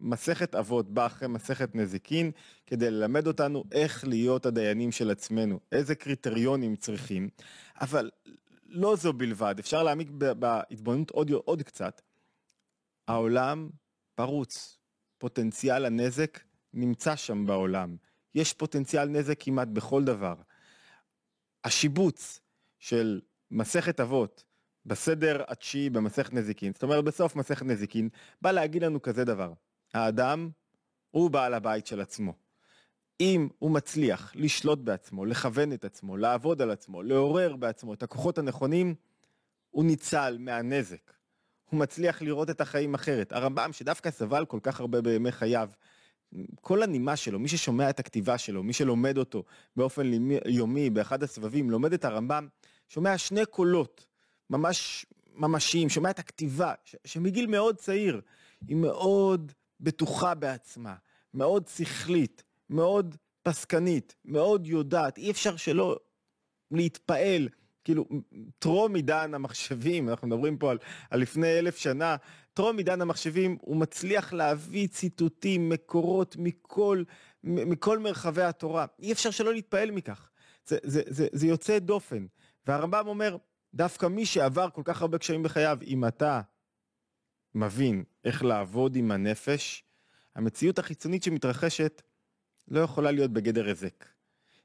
מסכת 0.00 0.54
אבות 0.54 0.94
באה 0.94 1.06
אחרי 1.06 1.28
מסכת 1.28 1.74
נזיקין 1.74 2.30
כדי 2.66 2.90
ללמד 2.90 3.26
אותנו 3.26 3.64
איך 3.72 4.04
להיות 4.08 4.46
הדיינים 4.46 4.92
של 4.92 5.10
עצמנו, 5.10 5.60
איזה 5.72 5.94
קריטריונים 5.94 6.76
צריכים, 6.76 7.28
אבל 7.80 8.10
לא 8.66 8.96
זו 8.96 9.12
בלבד, 9.12 9.54
אפשר 9.58 9.82
להעמיק 9.82 10.10
בהתבוננות 10.10 11.10
עוד, 11.10 11.30
עוד 11.30 11.62
קצת. 11.62 12.02
העולם 13.08 13.70
פרוץ, 14.14 14.78
פוטנציאל 15.18 15.84
הנזק 15.84 16.40
נמצא 16.74 17.16
שם 17.16 17.46
בעולם, 17.46 17.96
יש 18.34 18.52
פוטנציאל 18.52 19.08
נזק 19.08 19.42
כמעט 19.42 19.68
בכל 19.68 20.04
דבר. 20.04 20.34
השיבוץ 21.64 22.40
של 22.78 23.20
מסכת 23.50 24.00
אבות 24.00 24.44
בסדר 24.86 25.42
התשיעי 25.48 25.90
במסכת 25.90 26.32
נזיקין, 26.32 26.72
זאת 26.72 26.82
אומרת 26.82 27.04
בסוף 27.04 27.36
מסכת 27.36 27.66
נזיקין, 27.66 28.08
בא 28.42 28.50
להגיד 28.50 28.82
לנו 28.82 29.02
כזה 29.02 29.24
דבר. 29.24 29.52
האדם 29.94 30.50
הוא 31.10 31.30
בעל 31.30 31.54
הבית 31.54 31.86
של 31.86 32.00
עצמו. 32.00 32.34
אם 33.20 33.48
הוא 33.58 33.70
מצליח 33.70 34.32
לשלוט 34.36 34.78
בעצמו, 34.78 35.24
לכוון 35.24 35.72
את 35.72 35.84
עצמו, 35.84 36.16
לעבוד 36.16 36.62
על 36.62 36.70
עצמו, 36.70 37.02
לעורר 37.02 37.56
בעצמו 37.56 37.94
את 37.94 38.02
הכוחות 38.02 38.38
הנכונים, 38.38 38.94
הוא 39.70 39.84
ניצל 39.84 40.36
מהנזק. 40.40 41.12
הוא 41.70 41.80
מצליח 41.80 42.22
לראות 42.22 42.50
את 42.50 42.60
החיים 42.60 42.94
אחרת. 42.94 43.32
הרמב"ם, 43.32 43.72
שדווקא 43.72 44.10
סבל 44.10 44.46
כל 44.46 44.58
כך 44.62 44.80
הרבה 44.80 45.00
בימי 45.00 45.32
חייו, 45.32 45.70
כל 46.60 46.82
הנימה 46.82 47.16
שלו, 47.16 47.38
מי 47.38 47.48
ששומע 47.48 47.90
את 47.90 48.00
הכתיבה 48.00 48.38
שלו, 48.38 48.62
מי 48.62 48.72
שלומד 48.72 49.18
אותו 49.18 49.44
באופן 49.76 50.10
יומי, 50.46 50.90
באחד 50.90 51.22
הסבבים, 51.22 51.70
לומד 51.70 51.92
את 51.92 52.04
הרמב"ם, 52.04 52.48
שומע 52.88 53.18
שני 53.18 53.46
קולות 53.46 54.06
ממש 54.50 55.06
ממשיים, 55.34 55.88
שומע 55.88 56.10
את 56.10 56.18
הכתיבה, 56.18 56.74
שמגיל 57.04 57.46
מאוד 57.46 57.76
צעיר, 57.76 58.20
היא 58.68 58.76
מאוד 58.76 59.52
בטוחה 59.80 60.34
בעצמה, 60.34 60.94
מאוד 61.34 61.68
שכלית, 61.68 62.42
מאוד 62.70 63.16
פסקנית, 63.42 64.14
מאוד 64.24 64.66
יודעת, 64.66 65.18
אי 65.18 65.30
אפשר 65.30 65.56
שלא 65.56 65.96
להתפעל, 66.70 67.48
כאילו, 67.84 68.04
טרום 68.58 68.94
עידן 68.94 69.34
המחשבים, 69.34 70.08
אנחנו 70.08 70.28
מדברים 70.28 70.58
פה 70.58 70.70
על, 70.70 70.78
על 71.10 71.20
לפני 71.20 71.58
אלף 71.58 71.76
שנה, 71.76 72.16
טרום 72.54 72.78
עידן 72.78 73.00
המחשבים, 73.00 73.58
הוא 73.60 73.76
מצליח 73.76 74.32
להביא 74.32 74.88
ציטוטים, 74.88 75.68
מקורות 75.68 76.36
מכל, 76.38 77.02
מכל 77.44 77.98
מרחבי 77.98 78.42
התורה. 78.42 78.86
אי 78.98 79.12
אפשר 79.12 79.30
שלא 79.30 79.52
להתפעל 79.52 79.90
מכך. 79.90 80.30
זה, 80.66 80.78
זה, 80.82 81.02
זה, 81.06 81.26
זה 81.32 81.46
יוצא 81.46 81.78
דופן. 81.78 82.26
והרמב"ם 82.66 83.06
אומר, 83.06 83.36
דווקא 83.74 84.06
מי 84.06 84.26
שעבר 84.26 84.70
כל 84.70 84.82
כך 84.84 85.02
הרבה 85.02 85.18
קשיים 85.18 85.42
בחייו, 85.42 85.78
אם 85.86 86.04
אתה 86.04 86.40
מבין 87.54 88.04
איך 88.24 88.42
לעבוד 88.42 88.96
עם 88.96 89.10
הנפש, 89.10 89.84
המציאות 90.36 90.78
החיצונית 90.78 91.22
שמתרחשת 91.22 92.02
לא 92.68 92.80
יכולה 92.80 93.10
להיות 93.10 93.30
בגדר 93.30 93.66
היזק. 93.66 94.04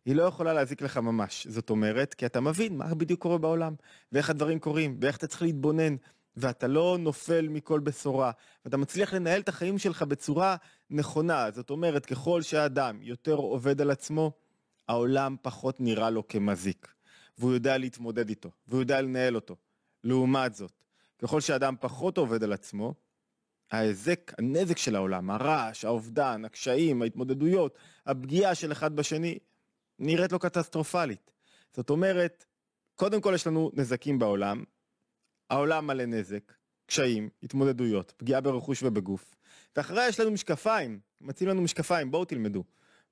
היא 0.05 0.15
לא 0.15 0.23
יכולה 0.23 0.53
להזיק 0.53 0.81
לך 0.81 0.97
ממש. 0.97 1.47
זאת 1.47 1.69
אומרת, 1.69 2.13
כי 2.13 2.25
אתה 2.25 2.41
מבין 2.41 2.77
מה 2.77 2.95
בדיוק 2.95 3.21
קורה 3.21 3.37
בעולם, 3.37 3.75
ואיך 4.11 4.29
הדברים 4.29 4.59
קורים, 4.59 4.97
ואיך 5.01 5.17
אתה 5.17 5.27
צריך 5.27 5.41
להתבונן, 5.41 5.95
ואתה 6.37 6.67
לא 6.67 6.97
נופל 6.99 7.47
מכל 7.49 7.79
בשורה, 7.79 8.31
ואתה 8.65 8.77
מצליח 8.77 9.13
לנהל 9.13 9.41
את 9.41 9.49
החיים 9.49 9.77
שלך 9.77 10.01
בצורה 10.01 10.55
נכונה. 10.89 11.51
זאת 11.51 11.69
אומרת, 11.69 12.05
ככל 12.05 12.41
שהאדם 12.41 13.01
יותר 13.01 13.33
עובד 13.33 13.81
על 13.81 13.91
עצמו, 13.91 14.31
העולם 14.87 15.35
פחות 15.41 15.81
נראה 15.81 16.09
לו 16.09 16.27
כמזיק, 16.27 16.93
והוא 17.37 17.53
יודע 17.53 17.77
להתמודד 17.77 18.29
איתו, 18.29 18.51
והוא 18.67 18.79
יודע 18.79 19.01
לנהל 19.01 19.35
אותו. 19.35 19.55
לעומת 20.03 20.55
זאת, 20.55 20.71
ככל 21.21 21.41
שאדם 21.41 21.75
פחות 21.79 22.17
עובד 22.17 22.43
על 22.43 22.53
עצמו, 22.53 22.93
ההיזק, 23.71 24.31
הנזק 24.37 24.77
של 24.77 24.95
העולם, 24.95 25.29
הרעש, 25.29 25.85
האובדן, 25.85 26.45
הקשיים, 26.45 27.01
ההתמודדויות, 27.01 27.77
הפגיעה 28.05 28.55
של 28.55 28.71
אחד 28.71 28.95
בשני, 28.95 29.39
נראית 29.99 30.31
לו 30.31 30.39
קטסטרופלית. 30.39 31.31
זאת 31.73 31.89
אומרת, 31.89 32.45
קודם 32.95 33.21
כל 33.21 33.31
יש 33.35 33.47
לנו 33.47 33.71
נזקים 33.73 34.19
בעולם, 34.19 34.63
העולם 35.49 35.87
מלא 35.87 36.05
נזק, 36.05 36.53
קשיים, 36.85 37.29
התמודדויות, 37.43 38.13
פגיעה 38.17 38.41
ברכוש 38.41 38.83
ובגוף, 38.83 39.35
ואחריה 39.75 40.07
יש 40.07 40.19
לנו 40.19 40.31
משקפיים, 40.31 40.99
מציעים 41.21 41.49
לנו 41.49 41.61
משקפיים, 41.61 42.11
בואו 42.11 42.25
תלמדו, 42.25 42.63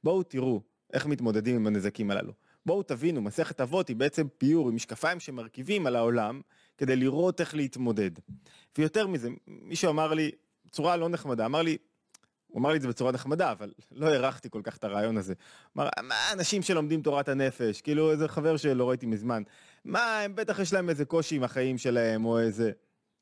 בואו 0.03 0.23
תראו 0.23 0.61
איך 0.93 1.05
מתמודדים 1.05 1.55
עם 1.55 1.67
הנזקים 1.67 2.11
הללו. 2.11 2.33
בואו 2.65 2.83
תבינו, 2.83 3.21
מסכת 3.21 3.61
אבות 3.61 3.87
היא 3.87 3.95
בעצם 3.95 4.27
פיור 4.37 4.69
עם 4.69 4.75
משקפיים 4.75 5.19
שמרכיבים 5.19 5.87
על 5.87 5.95
העולם 5.95 6.41
כדי 6.77 6.95
לראות 6.95 7.41
איך 7.41 7.55
להתמודד. 7.55 8.11
ויותר 8.77 9.07
מזה, 9.07 9.29
מישהו 9.47 9.91
אמר 9.91 10.13
לי, 10.13 10.31
בצורה 10.65 10.97
לא 10.97 11.09
נחמדה, 11.09 11.45
אמר 11.45 11.61
לי, 11.61 11.77
הוא 12.53 12.59
אמר 12.59 12.69
לי 12.69 12.77
את 12.77 12.81
זה 12.81 12.87
בצורה 12.87 13.11
נחמדה, 13.11 13.51
אבל 13.51 13.71
לא 13.91 14.07
הערכתי 14.07 14.49
כל 14.49 14.61
כך 14.63 14.77
את 14.77 14.83
הרעיון 14.83 15.17
הזה. 15.17 15.33
אמר, 15.77 15.89
מה 16.03 16.15
אנשים 16.33 16.61
שלומדים 16.61 17.01
תורת 17.01 17.29
הנפש, 17.29 17.81
כאילו 17.81 18.11
איזה 18.11 18.27
חבר 18.27 18.57
שלא 18.57 18.89
ראיתי 18.89 19.05
מזמן, 19.05 19.43
מה, 19.85 20.19
הם 20.19 20.35
בטח 20.35 20.59
יש 20.59 20.73
להם 20.73 20.89
איזה 20.89 21.05
קושי 21.05 21.35
עם 21.35 21.43
החיים 21.43 21.77
שלהם, 21.77 22.25
או 22.25 22.39
איזה... 22.39 22.71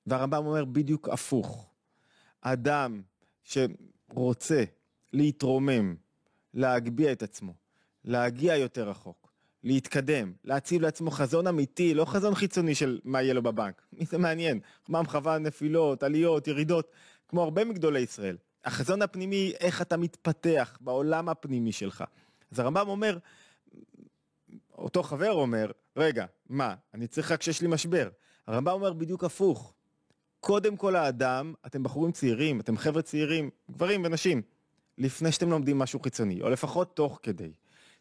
והרמב"ם 0.07 0.45
אומר 0.45 0.65
בדיוק 0.65 1.09
הפוך. 1.09 1.69
אדם 2.41 3.01
שרוצה 3.43 4.63
להתרומם, 5.13 5.95
להגביה 6.53 7.11
את 7.11 7.23
עצמו, 7.23 7.53
להגיע 8.05 8.55
יותר 8.55 8.89
רחוק, 8.89 9.33
להתקדם, 9.63 10.33
להציב 10.43 10.81
לעצמו 10.81 11.11
חזון 11.11 11.47
אמיתי, 11.47 11.93
לא 11.93 12.05
חזון 12.05 12.35
חיצוני 12.35 12.75
של 12.75 12.99
מה 13.03 13.21
יהיה 13.21 13.33
לו 13.33 13.41
בבנק. 13.43 13.81
מי 13.93 14.05
זה 14.11 14.17
מעניין? 14.17 14.59
מה 14.89 15.01
מכוון 15.01 15.43
נפילות, 15.43 16.03
עליות, 16.03 16.47
ירידות, 16.47 16.91
כמו 17.27 17.43
הרבה 17.43 17.65
מגדולי 17.65 17.99
ישראל. 17.99 18.37
החזון 18.65 19.01
הפנימי, 19.01 19.53
איך 19.59 19.81
אתה 19.81 19.97
מתפתח 19.97 20.77
בעולם 20.81 21.29
הפנימי 21.29 21.71
שלך. 21.71 22.03
אז 22.51 22.59
הרמב"ם 22.59 22.87
אומר, 22.87 23.17
אותו 24.73 25.03
חבר 25.03 25.31
אומר, 25.31 25.71
רגע, 25.97 26.25
מה, 26.49 26.75
אני 26.93 27.07
צריך 27.07 27.31
רק 27.31 27.39
כשיש 27.39 27.61
לי 27.61 27.67
משבר. 27.67 28.09
הרמב"ם 28.47 28.71
אומר 28.71 28.93
בדיוק 28.93 29.23
הפוך. 29.23 29.73
קודם 30.39 30.77
כל 30.77 30.95
האדם, 30.95 31.53
אתם 31.65 31.83
בחורים 31.83 32.11
צעירים, 32.11 32.59
אתם 32.59 32.77
חבר'ה 32.77 33.01
צעירים, 33.01 33.49
גברים 33.71 34.03
ונשים, 34.03 34.41
לפני 34.97 35.31
שאתם 35.31 35.49
לומדים 35.49 35.79
משהו 35.79 35.99
חיצוני, 35.99 36.41
או 36.41 36.49
לפחות 36.49 36.95
תוך 36.95 37.19
כדי, 37.23 37.51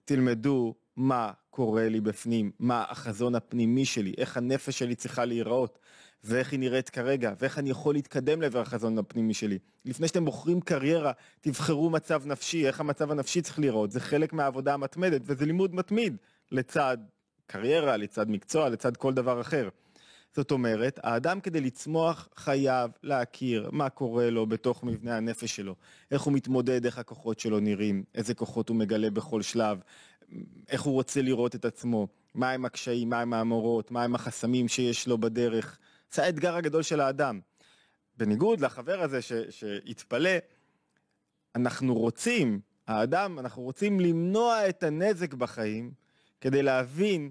תלמדו 0.04 0.74
מה 0.96 1.32
קורה 1.50 1.88
לי 1.88 2.00
בפנים, 2.00 2.50
מה 2.58 2.84
החזון 2.88 3.34
הפנימי 3.34 3.84
שלי, 3.84 4.14
איך 4.18 4.36
הנפש 4.36 4.78
שלי 4.78 4.94
צריכה 4.94 5.24
להיראות, 5.24 5.78
ואיך 6.24 6.52
היא 6.52 6.60
נראית 6.60 6.88
כרגע, 6.88 7.32
ואיך 7.38 7.58
אני 7.58 7.70
יכול 7.70 7.94
להתקדם 7.94 8.42
לעבר 8.42 8.60
החזון 8.60 8.98
הפנימי 8.98 9.34
שלי. 9.34 9.58
לפני 9.84 10.08
שאתם 10.08 10.24
בוחרים 10.24 10.60
קריירה, 10.60 11.12
תבחרו 11.40 11.90
מצב 11.90 12.26
נפשי, 12.26 12.66
איך 12.66 12.80
המצב 12.80 13.10
הנפשי 13.10 13.42
צריך 13.42 13.58
להיראות. 13.58 13.90
זה 13.90 14.00
חלק 14.00 14.32
מהעבודה 14.32 14.74
המתמדת, 14.74 15.20
וזה 15.24 15.46
לימוד 15.46 15.74
מתמיד 15.74 16.16
לצד 16.52 16.98
קריירה, 17.46 17.96
לצד 17.96 18.30
מקצוע, 18.30 18.68
לצד 18.68 18.96
כל 18.96 19.14
דבר 19.14 19.40
אחר. 19.40 19.68
זאת 20.36 20.50
אומרת, 20.50 21.00
האדם 21.02 21.40
כדי 21.40 21.60
לצמוח 21.60 22.28
חייב 22.36 22.90
להכיר 23.02 23.68
מה 23.72 23.88
קורה 23.88 24.30
לו 24.30 24.46
בתוך 24.46 24.84
מבנה 24.84 25.16
הנפש 25.16 25.56
שלו, 25.56 25.74
איך 26.10 26.22
הוא 26.22 26.32
מתמודד, 26.32 26.84
איך 26.84 26.98
הכוחות 26.98 27.40
שלו 27.40 27.60
נראים, 27.60 28.04
איזה 28.14 28.34
כוחות 28.34 28.68
הוא 28.68 28.76
מגלה 28.76 29.10
בכל 29.10 29.42
שלב, 29.42 29.78
איך 30.68 30.82
הוא 30.82 30.94
רוצה 30.94 31.22
לראות 31.22 31.54
את 31.54 31.64
עצמו, 31.64 32.08
מהם 32.34 32.64
הקשיים, 32.64 33.08
מהם 33.08 33.32
האמורות, 33.32 33.90
מהם 33.90 34.14
החסמים 34.14 34.68
שיש 34.68 35.08
לו 35.08 35.18
בדרך. 35.18 35.78
זה 36.12 36.24
האתגר 36.24 36.56
הגדול 36.56 36.82
של 36.82 37.00
האדם. 37.00 37.40
בניגוד 38.16 38.60
לחבר 38.60 39.00
הזה 39.02 39.22
ש, 39.22 39.32
שהתפלא, 39.32 40.30
אנחנו 41.54 41.94
רוצים, 41.94 42.60
האדם, 42.86 43.38
אנחנו 43.38 43.62
רוצים 43.62 44.00
למנוע 44.00 44.68
את 44.68 44.82
הנזק 44.82 45.34
בחיים 45.34 45.92
כדי 46.40 46.62
להבין 46.62 47.30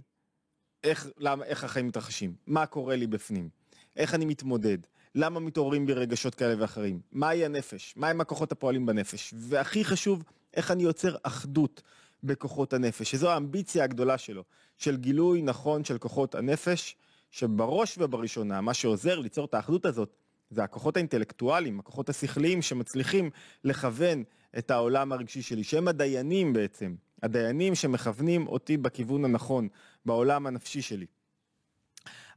איך, 0.84 1.08
למה, 1.18 1.46
איך 1.46 1.64
החיים 1.64 1.88
מתרחשים, 1.88 2.34
מה 2.48 2.66
קורה 2.66 2.96
לי 2.96 3.08
בפנים, 3.08 3.50
איך 3.96 4.14
אני 4.14 4.26
מתמודד, 4.26 4.78
למה 5.16 5.40
מתעוררים 5.40 5.86
בי 5.86 5.94
רגשות 5.94 6.36
כאלה 6.36 6.62
ואחרים, 6.62 7.00
מהי 7.12 7.46
הנפש, 7.46 7.94
מהם 7.98 8.22
הכוחות 8.22 8.52
הפועלים 8.52 8.86
בנפש, 8.86 9.34
והכי 9.38 9.86
חשוב, 9.86 10.24
איך 10.54 10.72
אני 10.72 10.84
יוצר 10.84 11.16
אחדות 11.24 11.82
בכוחות 12.24 12.74
הנפש, 12.74 13.12
שזו 13.12 13.32
האמביציה 13.32 13.84
הגדולה 13.84 14.18
שלו, 14.18 14.44
של 14.78 14.98
גילוי 14.98 15.42
נכון 15.42 15.84
של 15.84 15.98
כוחות 15.98 16.36
הנפש, 16.36 16.96
שבראש 17.32 17.98
ובראשונה, 17.98 18.62
מה 18.62 18.74
שעוזר 18.74 19.20
ליצור 19.20 19.46
את 19.46 19.54
האחדות 19.54 19.86
הזאת, 19.86 20.16
זה 20.50 20.64
הכוחות 20.64 20.98
האינטלקטואליים, 20.98 21.80
הכוחות 21.80 22.10
השכליים 22.10 22.62
שמצליחים 22.62 23.30
לכוון 23.64 24.24
את 24.58 24.72
העולם 24.72 25.12
הרגשי 25.12 25.42
שלי, 25.42 25.64
שהם 25.64 25.88
הדיינים 25.88 26.54
בעצם, 26.54 26.96
הדיינים 27.24 27.76
שמכוונים 27.76 28.48
אותי 28.48 28.78
בכיוון 28.78 29.26
הנכון, 29.26 29.68
בעולם 30.06 30.48
הנפשי 30.48 30.82
שלי. 30.82 31.06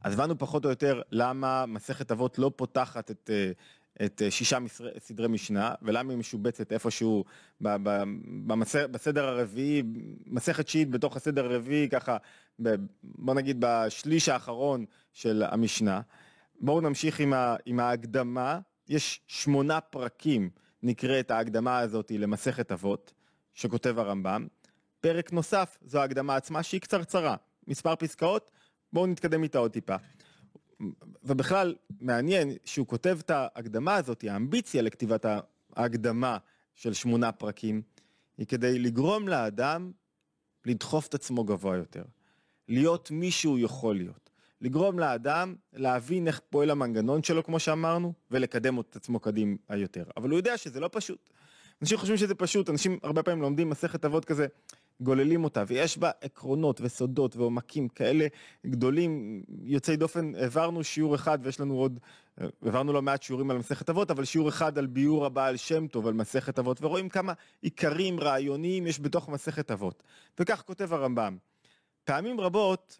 אז 0.03 0.13
הבנו 0.13 0.37
פחות 0.37 0.65
או 0.65 0.69
יותר 0.69 1.01
למה 1.11 1.65
מסכת 1.65 2.11
אבות 2.11 2.39
לא 2.39 2.51
פותחת 2.55 3.11
את, 3.11 3.29
אה, 3.33 3.51
את 4.05 4.21
אה, 4.21 4.31
שישה 4.31 4.57
סדרי 4.99 5.27
משנה, 5.27 5.73
ולמה 5.81 6.11
היא 6.11 6.19
משובצת 6.19 6.71
איפשהו 6.71 7.23
בסדר 8.91 9.25
הרביעי, 9.25 9.83
מסכת 10.25 10.67
שיעית 10.67 10.89
בתוך 10.89 11.15
הסדר 11.15 11.45
הרביעי, 11.45 11.89
ככה, 11.89 12.17
בוא 13.03 13.33
נגיד 13.33 13.57
בשליש 13.59 14.29
האחרון 14.29 14.85
של 15.13 15.43
המשנה. 15.47 16.01
בואו 16.59 16.81
נמשיך 16.81 17.19
עם, 17.19 17.33
ה, 17.33 17.55
עם 17.65 17.79
ההקדמה, 17.79 18.59
יש 18.89 19.21
שמונה 19.27 19.81
פרקים, 19.81 20.49
נקראת 20.83 21.31
ההקדמה 21.31 21.79
הזאת 21.79 22.11
למסכת 22.11 22.71
אבות, 22.71 23.13
שכותב 23.53 23.99
הרמב"ם. 23.99 24.47
פרק 25.01 25.33
נוסף 25.33 25.77
זו 25.85 25.99
ההקדמה 25.99 26.35
עצמה 26.35 26.63
שהיא 26.63 26.81
קצרצרה, 26.81 27.35
מספר 27.67 27.95
פסקאות, 27.95 28.51
בואו 28.93 29.07
נתקדם 29.07 29.43
איתה 29.43 29.57
עוד 29.57 29.71
טיפה. 29.71 29.95
ובכלל, 31.23 31.75
מעניין 32.01 32.51
שהוא 32.65 32.87
כותב 32.87 33.17
את 33.21 33.29
ההקדמה 33.29 33.95
הזאת, 33.95 34.23
האמביציה 34.23 34.81
לכתיבת 34.81 35.25
ההקדמה 35.75 36.37
של 36.75 36.93
שמונה 36.93 37.31
פרקים, 37.31 37.81
היא 38.37 38.47
כדי 38.47 38.79
לגרום 38.79 39.27
לאדם 39.27 39.91
לדחוף 40.65 41.07
את 41.07 41.13
עצמו 41.13 41.43
גבוה 41.43 41.77
יותר, 41.77 42.03
להיות 42.67 43.11
מי 43.11 43.31
שהוא 43.31 43.59
יכול 43.59 43.95
להיות, 43.95 44.29
לגרום 44.61 44.99
לאדם 44.99 45.55
להבין 45.73 46.27
איך 46.27 46.41
פועל 46.49 46.69
המנגנון 46.69 47.23
שלו, 47.23 47.43
כמו 47.43 47.59
שאמרנו, 47.59 48.13
ולקדם 48.31 48.79
את 48.79 48.95
עצמו 48.95 49.19
קדימה 49.19 49.55
יותר. 49.75 50.03
אבל 50.17 50.29
הוא 50.29 50.39
יודע 50.39 50.57
שזה 50.57 50.79
לא 50.79 50.89
פשוט. 50.91 51.29
אנשים 51.81 51.97
חושבים 51.97 52.17
שזה 52.17 52.35
פשוט, 52.35 52.69
אנשים 52.69 52.99
הרבה 53.03 53.23
פעמים 53.23 53.41
לומדים 53.41 53.69
מסכת 53.69 54.05
אבות 54.05 54.25
כזה, 54.25 54.47
גוללים 55.01 55.43
אותה, 55.43 55.63
ויש 55.67 55.97
בה 55.97 56.11
עקרונות 56.21 56.81
וסודות 56.81 57.35
ועומקים 57.35 57.89
כאלה 57.89 58.27
גדולים, 58.67 59.43
יוצאי 59.63 59.95
דופן, 59.95 60.35
העברנו 60.35 60.83
שיעור 60.83 61.15
אחד 61.15 61.39
ויש 61.41 61.59
לנו 61.59 61.73
עוד, 61.73 61.99
העברנו 62.37 62.93
לא 62.93 63.01
מעט 63.01 63.23
שיעורים 63.23 63.51
על 63.51 63.57
מסכת 63.57 63.89
אבות, 63.89 64.11
אבל 64.11 64.25
שיעור 64.25 64.49
אחד 64.49 64.77
על 64.77 64.87
ביור 64.87 65.25
הבעל 65.25 65.57
שם 65.57 65.87
טוב, 65.87 66.07
על 66.07 66.13
מסכת 66.13 66.59
אבות, 66.59 66.81
ורואים 66.81 67.09
כמה 67.09 67.33
עיקרים 67.61 68.19
רעיוניים 68.19 68.87
יש 68.87 68.99
בתוך 68.99 69.29
מסכת 69.29 69.71
אבות. 69.71 70.03
וכך 70.39 70.63
כותב 70.65 70.93
הרמב"ם, 70.93 71.37
פעמים 72.03 72.39
רבות 72.39 72.99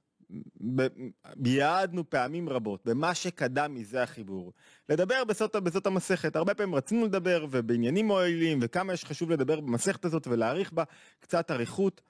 ביעדנו 1.35 2.09
פעמים 2.09 2.49
רבות 2.49 2.85
במה 2.85 3.15
שקדם 3.15 3.73
מזה 3.73 4.03
החיבור. 4.03 4.53
לדבר 4.89 5.23
בזאת, 5.23 5.55
בזאת 5.55 5.87
המסכת, 5.87 6.35
הרבה 6.35 6.53
פעמים 6.53 6.75
רצינו 6.75 7.05
לדבר 7.05 7.45
ובעניינים 7.51 8.07
מועילים 8.07 8.59
וכמה 8.61 8.93
יש 8.93 9.05
חשוב 9.05 9.31
לדבר 9.31 9.59
במסכת 9.59 10.05
הזאת 10.05 10.27
ולהעריך 10.27 10.73
בה 10.73 10.83
קצת 11.19 11.51
אריכות. 11.51 12.01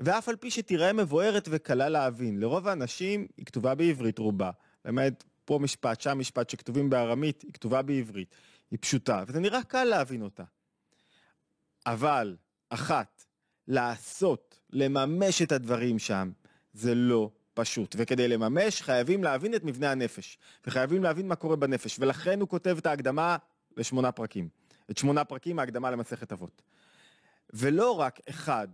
ואף 0.00 0.28
על 0.28 0.36
פי 0.36 0.50
שתיראה 0.50 0.92
מבוארת 0.92 1.48
וקלה 1.50 1.88
להבין, 1.88 2.40
לרוב 2.40 2.68
האנשים 2.68 3.26
היא 3.36 3.46
כתובה 3.46 3.74
בעברית 3.74 4.18
רובה. 4.18 4.50
למעט 4.84 5.24
פה 5.44 5.58
משפט, 5.58 6.00
שם 6.00 6.18
משפט 6.18 6.50
שכתובים 6.50 6.90
בארמית, 6.90 7.42
היא 7.42 7.52
כתובה 7.52 7.82
בעברית. 7.82 8.34
היא 8.70 8.78
פשוטה, 8.82 9.24
וזה 9.26 9.40
נראה 9.40 9.62
קל 9.62 9.84
להבין 9.84 10.22
אותה. 10.22 10.44
אבל, 11.86 12.36
אחת, 12.70 13.24
לעשות, 13.68 14.60
לממש 14.70 15.42
את 15.42 15.52
הדברים 15.52 15.98
שם, 15.98 16.30
זה 16.72 16.94
לא 16.94 17.30
פשוט, 17.56 17.96
וכדי 17.98 18.28
לממש 18.28 18.82
חייבים 18.82 19.24
להבין 19.24 19.54
את 19.54 19.64
מבנה 19.64 19.90
הנפש, 19.90 20.38
וחייבים 20.66 21.02
להבין 21.02 21.28
מה 21.28 21.34
קורה 21.34 21.56
בנפש, 21.56 21.96
ולכן 21.98 22.40
הוא 22.40 22.48
כותב 22.48 22.76
את 22.78 22.86
ההקדמה 22.86 23.36
לשמונה 23.76 24.12
פרקים. 24.12 24.48
את 24.90 24.98
שמונה 24.98 25.24
פרקים 25.24 25.58
ההקדמה 25.58 25.90
למסכת 25.90 26.32
אבות. 26.32 26.62
ולא 27.52 28.00
רק 28.00 28.20
אחד 28.28 28.68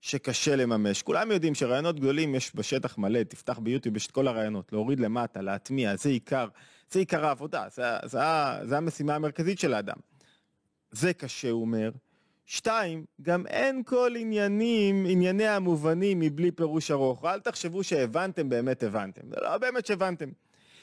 שקשה 0.00 0.56
לממש, 0.56 1.02
כולם 1.02 1.30
יודעים 1.30 1.54
שרעיונות 1.54 2.00
גדולים 2.00 2.34
יש 2.34 2.56
בשטח 2.56 2.98
מלא, 2.98 3.22
תפתח 3.22 3.58
ביוטיוב, 3.58 3.96
יש 3.96 4.06
את 4.06 4.10
כל 4.10 4.28
הרעיונות, 4.28 4.72
להוריד 4.72 5.00
למטה, 5.00 5.42
להטמיע, 5.42 5.96
זה 5.96 6.08
עיקר, 6.08 6.48
זה 6.90 6.98
עיקר 6.98 7.26
העבודה, 7.26 7.66
זה, 7.74 7.82
זה, 8.02 8.08
זה, 8.08 8.68
זה 8.68 8.76
המשימה 8.76 9.14
המרכזית 9.14 9.58
של 9.58 9.74
האדם. 9.74 9.96
זה 10.90 11.12
קשה, 11.12 11.50
הוא 11.50 11.60
אומר, 11.60 11.90
שתיים, 12.46 13.04
גם 13.22 13.46
אין 13.46 13.82
כל 13.82 14.14
עניינים, 14.18 15.06
ענייני 15.08 15.46
המובנים 15.46 16.20
מבלי 16.20 16.50
פירוש 16.50 16.90
ארוך. 16.90 17.24
אל 17.24 17.40
תחשבו 17.40 17.84
שהבנתם 17.84 18.48
באמת 18.48 18.82
הבנתם. 18.82 19.22
זה 19.30 19.36
לא 19.42 19.58
באמת 19.58 19.86
שהבנתם. 19.86 20.28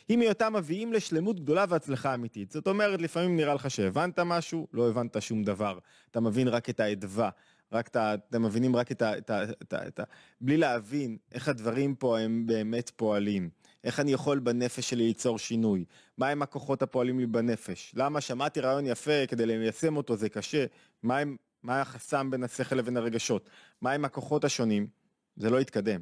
אם 0.09 0.19
היותם 0.19 0.53
מביאים 0.53 0.93
לשלמות 0.93 1.39
גדולה 1.39 1.65
והצלחה 1.69 2.13
אמיתית. 2.13 2.51
זאת 2.51 2.67
אומרת, 2.67 3.01
לפעמים 3.01 3.37
נראה 3.37 3.53
לך 3.53 3.71
שהבנת 3.71 4.19
משהו, 4.19 4.67
לא 4.73 4.89
הבנת 4.89 5.21
שום 5.21 5.43
דבר. 5.43 5.79
אתה 6.11 6.19
מבין 6.19 6.47
רק 6.47 6.69
את 6.69 6.79
האדווה. 6.79 7.29
רק 7.71 7.87
את 7.87 7.95
ה... 7.95 8.13
אתם 8.13 8.43
מבינים 8.43 8.75
רק 8.75 8.91
את 8.91 9.01
ה... 9.01 9.17
את 9.17 9.29
ה, 9.29 9.43
את 9.43 9.73
ה, 9.73 9.87
את 9.87 9.99
ה 9.99 10.03
בלי 10.41 10.57
להבין 10.57 11.17
איך 11.31 11.47
הדברים 11.49 11.95
פה 11.95 12.19
הם 12.19 12.43
באמת 12.45 12.91
פועלים. 12.95 13.49
איך 13.83 13.99
אני 13.99 14.13
יכול 14.13 14.39
בנפש 14.39 14.89
שלי 14.89 15.03
ליצור 15.03 15.39
שינוי? 15.39 15.85
מהם 16.17 16.41
הכוחות 16.41 16.81
הפועלים 16.81 17.19
לי 17.19 17.25
בנפש? 17.25 17.93
למה 17.95 18.21
שמעתי 18.21 18.59
רעיון 18.59 18.85
יפה 18.85 19.27
כדי 19.27 19.45
ליישם 19.45 19.97
אותו 19.97 20.15
זה 20.15 20.29
קשה? 20.29 20.65
מהם 21.03 21.35
מה 21.63 21.81
החסם 21.81 22.29
בין 22.31 22.43
השכל 22.43 22.75
לבין 22.75 22.97
הרגשות, 22.97 23.49
מהם 23.81 24.05
הכוחות 24.05 24.43
השונים, 24.43 24.87
זה 25.35 25.49
לא 25.49 25.61
יתקדם. 25.61 26.01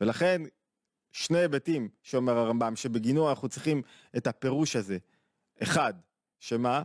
ולכן, 0.00 0.42
שני 1.12 1.38
היבטים 1.38 1.88
שאומר 2.02 2.38
הרמב"ם, 2.38 2.76
שבגינו 2.76 3.30
אנחנו 3.30 3.48
צריכים 3.48 3.82
את 4.16 4.26
הפירוש 4.26 4.76
הזה. 4.76 4.98
אחד, 5.62 5.94
שמה? 6.38 6.82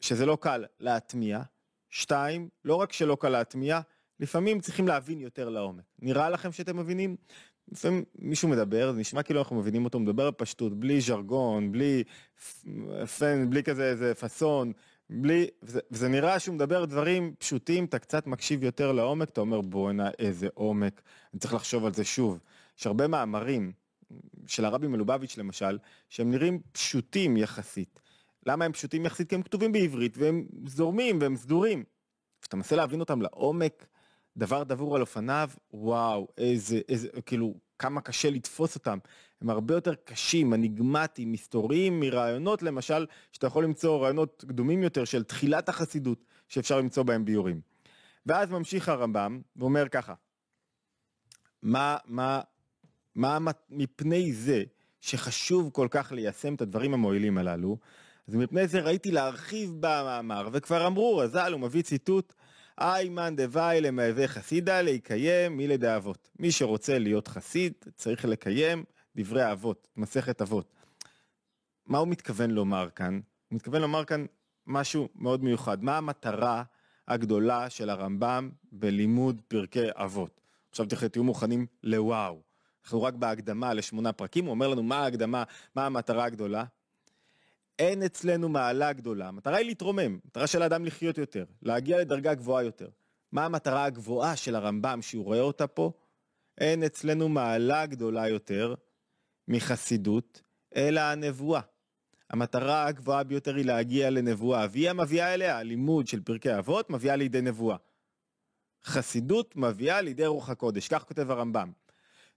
שזה 0.00 0.26
לא 0.26 0.38
קל 0.40 0.64
להטמיע. 0.80 1.42
שתיים, 1.90 2.48
לא 2.64 2.74
רק 2.74 2.92
שלא 2.92 3.16
קל 3.20 3.28
להטמיע, 3.28 3.80
לפעמים 4.20 4.60
צריכים 4.60 4.88
להבין 4.88 5.20
יותר 5.20 5.48
לעומק. 5.48 5.84
נראה 5.98 6.30
לכם 6.30 6.52
שאתם 6.52 6.76
מבינים? 6.76 7.16
לפעמים 7.72 8.04
מישהו 8.14 8.48
מדבר, 8.48 8.92
זה 8.92 9.00
נשמע 9.00 9.22
כאילו 9.22 9.40
אנחנו 9.40 9.56
מבינים 9.56 9.84
אותו, 9.84 10.00
מדבר 10.00 10.30
בפשטות, 10.30 10.80
בלי 10.80 11.00
ז'רגון, 11.00 11.72
בלי 11.72 12.04
פן, 13.18 13.50
בלי 13.50 13.62
כזה 13.62 13.90
איזה 13.90 14.14
פאסון, 14.14 14.72
בלי, 15.10 15.46
וזה, 15.62 15.80
וזה 15.90 16.08
נראה 16.08 16.38
שהוא 16.38 16.54
מדבר 16.54 16.84
דברים 16.84 17.34
פשוטים, 17.38 17.84
אתה 17.84 17.98
קצת 17.98 18.26
מקשיב 18.26 18.62
יותר 18.62 18.92
לעומק, 18.92 19.28
אתה 19.28 19.40
אומר 19.40 19.60
בואנה 19.60 20.10
איזה 20.18 20.48
עומק, 20.54 21.02
אני 21.32 21.40
צריך 21.40 21.54
לחשוב 21.54 21.84
על 21.86 21.94
זה 21.94 22.04
שוב. 22.04 22.40
יש 22.78 22.86
הרבה 22.86 23.06
מאמרים, 23.06 23.72
של 24.46 24.64
הרבי 24.64 24.86
מלובביץ' 24.86 25.38
למשל, 25.38 25.78
שהם 26.08 26.30
נראים 26.30 26.60
פשוטים 26.72 27.36
יחסית. 27.36 28.00
למה 28.46 28.64
הם 28.64 28.72
פשוטים 28.72 29.06
יחסית? 29.06 29.28
כי 29.28 29.34
הם 29.34 29.42
כתובים 29.42 29.72
בעברית 29.72 30.18
והם 30.18 30.46
זורמים 30.66 31.18
והם 31.20 31.36
סדורים. 31.36 31.84
כשאתה 32.40 32.56
מנסה 32.56 32.76
להבין 32.76 33.00
אותם 33.00 33.22
לעומק, 33.22 33.86
דבר 34.36 34.62
דבור 34.64 34.96
על 34.96 35.00
אופניו, 35.00 35.50
וואו, 35.72 36.28
איזה, 36.38 36.80
איזה, 36.88 37.08
כאילו, 37.26 37.54
כמה 37.78 38.00
קשה 38.00 38.30
לתפוס 38.30 38.74
אותם. 38.74 38.98
הם 39.40 39.50
הרבה 39.50 39.74
יותר 39.74 39.94
קשים, 39.94 40.54
אניגמטיים, 40.54 41.32
מסתוריים 41.32 42.00
מרעיונות 42.00 42.62
למשל, 42.62 43.06
שאתה 43.32 43.46
יכול 43.46 43.64
למצוא 43.64 44.02
רעיונות 44.02 44.44
קדומים 44.48 44.82
יותר 44.82 45.04
של 45.04 45.24
תחילת 45.24 45.68
החסידות, 45.68 46.24
שאפשר 46.48 46.78
למצוא 46.78 47.02
בהם 47.02 47.24
ביורים. 47.24 47.60
ואז 48.26 48.50
ממשיך 48.50 48.88
הרמב"ם 48.88 49.40
ואומר 49.56 49.88
ככה, 49.88 50.14
מה, 51.62 51.96
מה, 52.06 52.40
מה 53.14 53.38
מפני 53.70 54.32
זה 54.32 54.64
שחשוב 55.00 55.70
כל 55.72 55.88
כך 55.90 56.12
ליישם 56.12 56.54
את 56.54 56.60
הדברים 56.60 56.94
המועילים 56.94 57.38
הללו, 57.38 57.78
אז 58.28 58.34
מפני 58.34 58.68
זה 58.68 58.80
ראיתי 58.80 59.10
להרחיב 59.10 59.72
במאמר, 59.80 60.48
וכבר 60.52 60.86
אמרו, 60.86 61.16
רז"ל, 61.16 61.52
הוא 61.52 61.60
מביא 61.60 61.82
ציטוט, 61.82 62.32
איימן 62.80 63.36
דוואי 63.36 63.80
למהווה 63.80 64.28
חסידה 64.28 64.82
להיקיים 64.82 65.56
מי 65.56 65.68
לדאבות. 65.68 66.30
מי 66.38 66.52
שרוצה 66.52 66.98
להיות 66.98 67.28
חסיד 67.28 67.72
צריך 67.94 68.24
לקיים 68.24 68.84
דברי 69.16 69.52
אבות, 69.52 69.88
מסכת 69.96 70.42
אבות. 70.42 70.74
מה 71.86 71.98
הוא 71.98 72.08
מתכוון 72.08 72.50
לומר 72.50 72.88
כאן? 72.94 73.14
הוא 73.48 73.56
מתכוון 73.56 73.82
לומר 73.82 74.04
כאן 74.04 74.26
משהו 74.66 75.08
מאוד 75.14 75.44
מיוחד. 75.44 75.84
מה 75.84 75.96
המטרה 75.96 76.62
הגדולה 77.08 77.70
של 77.70 77.90
הרמב"ם 77.90 78.50
בלימוד 78.72 79.42
פרקי 79.48 79.86
אבות? 79.92 80.40
עכשיו 80.70 80.86
תהיו 81.12 81.24
מוכנים 81.24 81.66
לוואו. 81.82 82.40
אנחנו 82.84 83.02
רק 83.02 83.14
בהקדמה 83.14 83.74
לשמונה 83.74 84.12
פרקים, 84.12 84.44
הוא 84.44 84.50
אומר 84.50 84.68
לנו 84.68 84.82
מה 84.82 84.96
ההקדמה, 84.96 85.44
מה 85.74 85.86
המטרה 85.86 86.24
הגדולה. 86.24 86.64
אין 87.78 88.02
אצלנו 88.02 88.48
מעלה 88.48 88.92
גדולה. 88.92 89.28
המטרה 89.28 89.56
היא 89.56 89.66
להתרומם, 89.66 90.18
המטרה 90.24 90.46
של 90.46 90.62
האדם 90.62 90.84
לחיות 90.84 91.18
יותר, 91.18 91.44
להגיע 91.62 92.00
לדרגה 92.00 92.34
גבוהה 92.34 92.64
יותר. 92.64 92.88
מה 93.32 93.44
המטרה 93.44 93.84
הגבוהה 93.84 94.36
של 94.36 94.54
הרמב"ם 94.54 94.98
שהוא 95.02 95.24
רואה 95.24 95.40
אותה 95.40 95.66
פה? 95.66 95.92
אין 96.58 96.82
אצלנו 96.82 97.28
מעלה 97.28 97.86
גדולה 97.86 98.28
יותר 98.28 98.74
מחסידות, 99.48 100.42
אלא 100.76 101.00
הנבואה. 101.00 101.60
המטרה 102.30 102.86
הגבוהה 102.86 103.24
ביותר 103.24 103.54
היא 103.54 103.64
להגיע 103.64 104.10
לנבואה, 104.10 104.66
והיא 104.70 104.90
המביאה 104.90 105.34
אליה, 105.34 105.58
הלימוד 105.58 106.06
של 106.06 106.20
פרקי 106.20 106.58
אבות 106.58 106.90
מביאה 106.90 107.16
לידי 107.16 107.40
נבואה. 107.42 107.76
חסידות 108.84 109.56
מביאה 109.56 110.00
לידי 110.00 110.26
רוח 110.26 110.50
הקודש, 110.50 110.88
כך 110.88 111.04
כותב 111.04 111.30
הרמב"ם. 111.30 111.72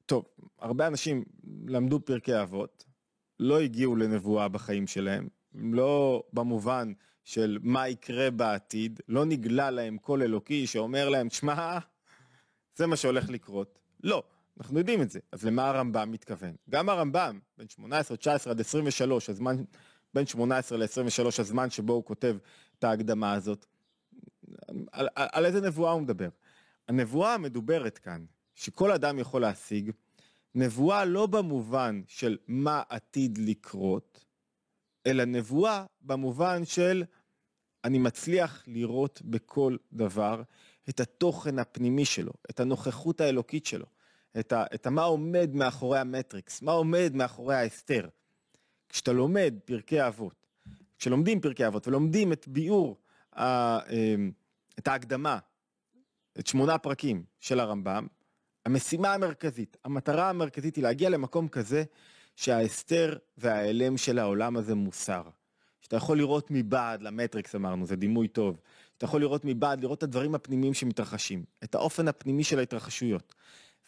טוב, 0.06 0.26
הרבה 0.60 0.88
אנשים 0.88 1.26
למדו 1.68 2.06
פרקי 2.06 2.42
אבות, 2.42 2.86
לא 3.40 3.60
הגיעו 3.60 3.96
לנבואה 3.96 4.48
בחיים 4.48 4.88
שלהם, 4.88 5.28
לא 5.54 6.24
במובן 6.34 6.94
של 7.24 7.58
מה 7.62 7.88
יקרה 7.88 8.32
בעתיד, 8.32 9.00
לא 9.08 9.26
נגלה 9.26 9.72
להם 9.72 9.98
קול 9.98 10.24
אלוקי 10.24 10.68
שאומר 10.68 11.10
להם, 11.10 11.30
שמע, 11.30 11.80
זה 12.76 12.88
מה 12.88 12.96
שהולך 12.96 13.30
לקרות. 13.30 13.80
לא, 14.04 14.24
אנחנו 14.60 14.80
יודעים 14.80 15.02
את 15.02 15.10
זה. 15.10 15.20
אז 15.32 15.46
למה 15.46 15.70
הרמב"ם 15.70 16.12
מתכוון? 16.12 16.56
גם 16.70 16.90
הרמב"ם, 16.90 17.40
בין 17.58 17.70
18, 17.70 18.18
19 18.18 18.54
עד 18.54 18.60
23, 18.60 19.30
הזמן, 19.30 19.56
בין 20.14 20.26
18 20.26 20.78
ל-23, 20.78 21.26
הזמן 21.40 21.70
שבו 21.70 21.94
הוא 21.94 22.06
כותב 22.06 22.38
את 22.80 22.84
ההקדמה 22.84 23.34
הזאת, 23.34 23.66
על, 24.92 25.08
על, 25.16 25.28
על 25.32 25.46
איזה 25.46 25.62
נבואה 25.62 25.92
הוא 25.92 26.02
מדבר? 26.02 26.30
הנבואה 26.88 27.34
המדוברת 27.34 27.98
כאן, 27.98 28.26
שכל 28.56 28.92
אדם 28.92 29.20
יכול 29.20 29.42
להשיג, 29.42 29.92
נבואה 30.56 31.06
לא 31.06 31.28
במובן 31.28 32.02
של 32.08 32.38
מה 32.48 32.82
עתיד 32.90 33.38
לקרות, 33.38 34.26
אלא 35.08 35.26
נבואה 35.26 35.86
במובן 36.02 36.66
של 36.66 37.04
אני 37.84 38.00
מצליח 38.00 38.64
לראות 38.68 39.22
בכל 39.26 39.78
דבר 39.94 40.42
את 40.90 41.00
התוכן 41.00 41.60
הפנימי 41.60 42.06
שלו, 42.06 42.32
את 42.50 42.60
הנוכחות 42.60 43.22
האלוקית 43.22 43.66
שלו, 43.66 43.86
את, 44.40 44.52
ה, 44.54 44.66
את 44.76 44.88
מה 44.88 45.04
עומד 45.04 45.50
מאחורי 45.54 46.00
המטריקס, 46.00 46.62
מה 46.62 46.72
עומד 46.72 47.12
מאחורי 47.16 47.56
ההסתר. 47.56 48.08
כשאתה 48.90 49.14
לומד 49.14 49.54
פרקי 49.66 50.08
אבות, 50.08 50.48
כשלומדים 50.98 51.42
פרקי 51.42 51.68
אבות 51.68 51.88
ולומדים 51.88 52.34
את 52.34 52.48
ביאור, 52.48 52.98
אמ, 53.38 53.42
את 54.80 54.88
ההקדמה, 54.88 55.40
את 56.40 56.48
שמונה 56.48 56.78
פרקים 56.78 57.24
של 57.40 57.60
הרמב"ם, 57.60 58.08
המשימה 58.66 59.14
המרכזית, 59.14 59.78
המטרה 59.84 60.30
המרכזית 60.30 60.76
היא 60.76 60.84
להגיע 60.84 61.10
למקום 61.10 61.48
כזה 61.48 61.84
שההסתר 62.36 63.18
וההיעלם 63.38 63.98
של 63.98 64.20
העולם 64.20 64.58
הזה 64.58 64.76
מוסר. 64.76 65.24
שאתה 65.82 65.96
יכול 65.96 66.18
לראות 66.18 66.48
מבעד 66.52 67.02
למטריקס 67.02 67.56
אמרנו, 67.56 67.86
זה 67.86 67.96
דימוי 67.96 68.28
טוב. 68.28 68.60
שאתה 68.94 69.06
יכול 69.06 69.22
לראות 69.22 69.46
מבעד, 69.46 69.82
לראות 69.82 69.98
את 69.98 70.04
הדברים 70.04 70.36
הפנימיים 70.36 70.74
שמתרחשים, 70.74 71.44
את 71.64 71.76
האופן 71.76 72.08
הפנימי 72.08 72.44
של 72.44 72.60
ההתרחשויות. 72.60 73.36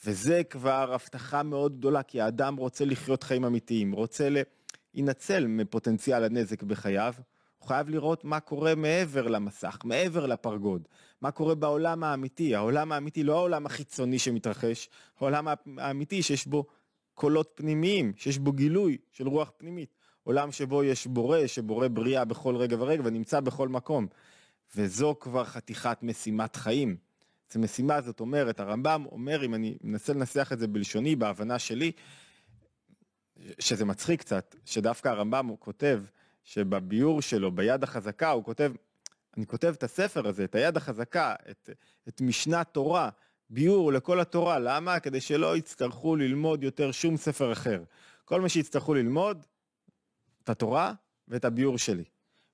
וזה 0.05 0.43
כבר 0.43 0.93
הבטחה 0.93 1.43
מאוד 1.43 1.77
גדולה, 1.77 2.03
כי 2.03 2.21
האדם 2.21 2.55
רוצה 2.55 2.85
לחיות 2.85 3.23
חיים 3.23 3.45
אמיתיים, 3.45 3.91
רוצה 3.91 4.29
להינצל 4.93 5.47
מפוטנציאל 5.47 6.23
הנזק 6.23 6.63
בחייו, 6.63 7.13
הוא 7.57 7.67
חייב 7.67 7.89
לראות 7.89 8.25
מה 8.25 8.39
קורה 8.39 8.75
מעבר 8.75 9.27
למסך, 9.27 9.77
מעבר 9.83 10.25
לפרגוד, 10.25 10.87
מה 11.21 11.31
קורה 11.31 11.55
בעולם 11.55 12.03
האמיתי, 12.03 12.55
העולם 12.55 12.91
האמיתי, 12.91 13.23
לא 13.23 13.37
העולם 13.37 13.65
החיצוני 13.65 14.19
שמתרחש, 14.19 14.89
העולם 15.19 15.47
האמיתי 15.77 16.23
שיש 16.23 16.47
בו 16.47 16.65
קולות 17.13 17.51
פנימיים, 17.55 18.13
שיש 18.15 18.37
בו 18.37 18.51
גילוי 18.51 18.97
של 19.11 19.27
רוח 19.27 19.51
פנימית, 19.57 19.95
עולם 20.23 20.51
שבו 20.51 20.83
יש 20.83 21.07
בורא, 21.07 21.47
שבורא 21.47 21.87
בריאה 21.87 22.25
בכל 22.25 22.55
רגע 22.55 22.75
ורגע 22.79 23.01
ונמצא 23.05 23.39
בכל 23.39 23.67
מקום. 23.67 24.07
וזו 24.75 25.15
כבר 25.19 25.45
חתיכת 25.45 25.97
משימת 26.01 26.55
חיים. 26.55 26.97
זו 27.51 27.59
משימה, 27.59 28.01
זאת 28.01 28.19
אומרת, 28.19 28.59
הרמב"ם 28.59 29.05
אומר, 29.11 29.45
אם 29.45 29.55
אני 29.55 29.77
מנסה 29.83 30.13
לנסח 30.13 30.49
את 30.53 30.59
זה 30.59 30.67
בלשוני, 30.67 31.15
בהבנה 31.15 31.59
שלי, 31.59 31.91
שזה 33.59 33.85
מצחיק 33.85 34.19
קצת, 34.19 34.55
שדווקא 34.65 35.09
הרמב"ם 35.09 35.45
הוא 35.45 35.57
כותב 35.59 36.01
שבביור 36.43 37.21
שלו, 37.21 37.51
ביד 37.51 37.83
החזקה, 37.83 38.29
הוא 38.29 38.43
כותב, 38.43 38.71
אני 39.37 39.45
כותב 39.45 39.73
את 39.77 39.83
הספר 39.83 40.27
הזה, 40.27 40.43
את 40.43 40.55
היד 40.55 40.77
החזקה, 40.77 41.35
את, 41.51 41.69
את 42.07 42.21
משנת 42.21 42.67
תורה, 42.71 43.09
ביור 43.49 43.93
לכל 43.93 44.19
התורה, 44.19 44.59
למה? 44.59 44.99
כדי 44.99 45.21
שלא 45.21 45.57
יצטרכו 45.57 46.15
ללמוד 46.15 46.63
יותר 46.63 46.91
שום 46.91 47.17
ספר 47.17 47.51
אחר. 47.51 47.83
כל 48.25 48.41
מה 48.41 48.49
שיצטרכו 48.49 48.93
ללמוד, 48.93 49.45
את 50.43 50.49
התורה 50.49 50.93
ואת 51.27 51.45
הביור 51.45 51.77
שלי. 51.77 52.03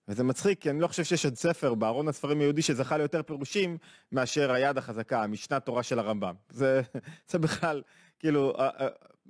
וזה 0.07 0.23
מצחיק, 0.23 0.61
כי 0.61 0.69
אני 0.69 0.79
לא 0.79 0.87
חושב 0.87 1.03
שיש 1.03 1.25
עוד 1.25 1.35
ספר 1.35 1.73
בארון 1.73 2.07
הספרים 2.07 2.39
היהודי 2.39 2.61
שזכה 2.61 2.97
ליותר 2.97 3.23
פירושים 3.23 3.77
מאשר 4.11 4.51
היד 4.51 4.77
החזקה, 4.77 5.23
המשנת 5.23 5.65
תורה 5.65 5.83
של 5.83 5.99
הרמב"ם. 5.99 6.35
זה, 6.49 6.81
זה 7.29 7.39
בכלל, 7.39 7.81
כאילו, 8.19 8.53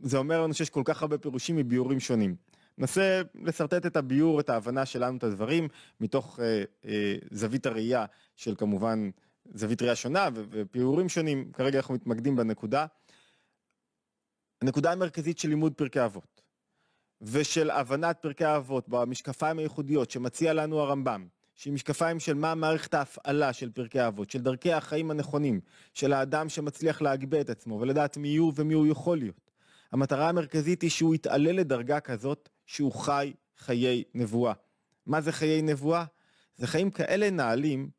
זה 0.01 0.17
אומר 0.17 0.41
לנו 0.41 0.53
שיש 0.53 0.69
כל 0.69 0.81
כך 0.85 1.01
הרבה 1.01 1.17
פירושים 1.17 1.55
מביורים 1.55 1.99
שונים. 1.99 2.35
ננסה 2.77 3.21
לשרטט 3.35 3.85
את 3.85 3.97
הביור, 3.97 4.39
את 4.39 4.49
ההבנה 4.49 4.85
שלנו 4.85 5.17
את 5.17 5.23
הדברים, 5.23 5.67
מתוך 5.99 6.39
אה, 6.39 6.63
אה, 6.85 7.15
זווית 7.31 7.65
הראייה 7.65 8.05
של 8.35 8.55
כמובן 8.55 9.09
זווית 9.53 9.81
ראייה 9.81 9.95
שונה 9.95 10.29
ופיורים 10.33 11.09
שונים, 11.09 11.51
כרגע 11.53 11.77
אנחנו 11.77 11.93
מתמקדים 11.93 12.35
בנקודה. 12.35 12.85
הנקודה 14.61 14.91
המרכזית 14.91 15.39
של 15.39 15.49
לימוד 15.49 15.73
פרקי 15.73 16.05
אבות. 16.05 16.41
ושל 17.21 17.69
הבנת 17.69 18.17
פרקי 18.21 18.45
האבות 18.45 18.89
במשקפיים 18.89 19.59
הייחודיות 19.59 20.11
שמציע 20.11 20.53
לנו 20.53 20.79
הרמב"ם, 20.79 21.27
שהיא 21.55 21.73
משקפיים 21.73 22.19
של 22.19 22.33
מה 22.33 22.55
מערכת 22.55 22.93
ההפעלה 22.93 23.53
של 23.53 23.69
פרקי 23.69 23.99
האבות, 23.99 24.29
של 24.29 24.41
דרכי 24.41 24.73
החיים 24.73 25.11
הנכונים, 25.11 25.59
של 25.93 26.13
האדם 26.13 26.49
שמצליח 26.49 27.01
להגביה 27.01 27.41
את 27.41 27.49
עצמו 27.49 27.79
ולדעת 27.79 28.17
מי 28.17 28.37
הוא 28.37 28.53
ומי 28.55 28.73
הוא 28.73 28.87
יכול 28.87 29.17
להיות. 29.17 29.51
המטרה 29.91 30.29
המרכזית 30.29 30.81
היא 30.81 30.89
שהוא 30.89 31.15
יתעלה 31.15 31.51
לדרגה 31.51 31.99
כזאת 31.99 32.49
שהוא 32.67 32.91
חי 32.91 33.33
חיי 33.57 34.03
נבואה. 34.13 34.53
מה 35.05 35.21
זה 35.21 35.31
חיי 35.31 35.61
נבואה? 35.61 36.05
זה 36.55 36.67
חיים 36.67 36.91
כאלה 36.91 37.29
נעלים 37.29 37.89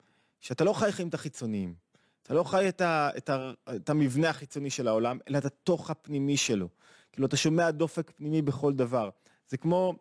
שאתה 0.40 0.64
לא 0.64 0.72
חי 0.72 0.92
חיים 0.92 1.08
את 1.08 1.14
החיצוניים. 1.14 1.74
אתה 2.22 2.34
לא 2.34 2.44
חי 2.44 2.68
את, 2.68 2.80
ה, 2.80 3.10
את, 3.16 3.30
ה, 3.30 3.52
את 3.76 3.90
המבנה 3.90 4.30
החיצוני 4.30 4.70
של 4.70 4.88
העולם, 4.88 5.18
אלא 5.28 5.38
את 5.38 5.44
התוך 5.44 5.90
הפנימי 5.90 6.36
שלו. 6.36 6.68
כאילו 7.12 7.26
אתה 7.26 7.36
שומע 7.36 7.70
דופק 7.70 8.10
פנימי 8.10 8.42
בכל 8.42 8.72
דבר. 8.72 9.10
זה 9.48 9.56
כמו, 9.56 9.94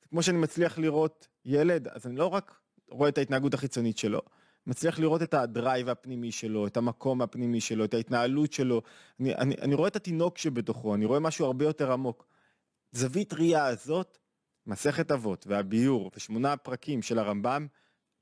זה 0.00 0.08
כמו 0.08 0.22
שאני 0.22 0.38
מצליח 0.38 0.78
לראות 0.78 1.28
ילד, 1.44 1.88
אז 1.88 2.06
אני 2.06 2.16
לא 2.16 2.26
רק 2.26 2.60
רואה 2.90 3.08
את 3.08 3.18
ההתנהגות 3.18 3.54
החיצונית 3.54 3.98
שלו, 3.98 4.20
מצליח 4.66 4.98
לראות 4.98 5.22
את 5.22 5.34
הדרייב 5.34 5.88
הפנימי 5.88 6.32
שלו, 6.32 6.66
את 6.66 6.76
המקום 6.76 7.22
הפנימי 7.22 7.60
שלו, 7.60 7.84
את 7.84 7.94
ההתנהלות 7.94 8.52
שלו. 8.52 8.82
אני, 9.20 9.34
אני, 9.34 9.54
אני 9.60 9.74
רואה 9.74 9.88
את 9.88 9.96
התינוק 9.96 10.38
שבתוכו, 10.38 10.94
אני 10.94 11.04
רואה 11.04 11.20
משהו 11.20 11.46
הרבה 11.46 11.64
יותר 11.64 11.92
עמוק. 11.92 12.27
זווית 12.92 13.32
ראייה 13.32 13.66
הזאת, 13.66 14.18
מסכת 14.66 15.10
אבות 15.10 15.46
והביור 15.46 16.10
ושמונה 16.16 16.52
הפרקים 16.52 17.02
של 17.02 17.18
הרמב"ם 17.18 17.66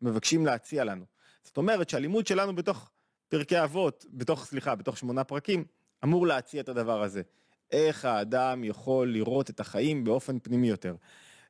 מבקשים 0.02 0.46
להציע 0.46 0.84
לנו. 0.84 1.04
זאת 1.44 1.56
אומרת 1.56 1.88
שהלימוד 1.90 2.26
שלנו 2.26 2.54
בתוך 2.54 2.90
פרקי 3.28 3.64
אבות, 3.64 4.06
בתוך, 4.12 4.44
סליחה, 4.44 4.74
בתוך 4.74 4.98
שמונה 4.98 5.24
פרקים, 5.24 5.64
אמור 6.04 6.26
להציע 6.26 6.60
את 6.60 6.68
הדבר 6.68 7.02
הזה. 7.02 7.22
איך 7.72 8.04
האדם 8.04 8.64
יכול 8.64 9.12
לראות 9.12 9.50
את 9.50 9.60
החיים 9.60 10.04
באופן 10.04 10.38
פנימי 10.38 10.68
יותר. 10.68 10.94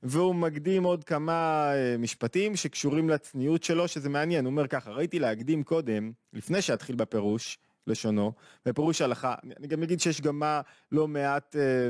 והוא 0.03 0.35
מקדים 0.35 0.85
עוד 0.85 1.05
כמה 1.05 1.71
אה, 1.75 1.97
משפטים 1.99 2.57
שקשורים 2.57 3.11
לצניעות 3.11 3.63
שלו, 3.63 3.89
שזה 3.89 4.09
מעניין. 4.09 4.45
הוא 4.45 4.51
אומר 4.51 4.67
ככה, 4.67 4.91
ראיתי 4.91 5.19
להקדים 5.19 5.63
קודם, 5.63 6.13
לפני 6.33 6.63
שאתחיל 6.63 6.97
בפירוש, 6.97 7.59
לשונו, 7.87 8.33
בפירוש 8.66 9.03
הלכה, 9.03 9.35
אני 9.59 9.66
גם 9.66 9.83
אגיד 9.83 10.01
שיש 10.01 10.20
גם 10.20 10.38
מה 10.38 10.61
לא 10.92 11.09
מעט 11.09 11.57
אה, 11.57 11.88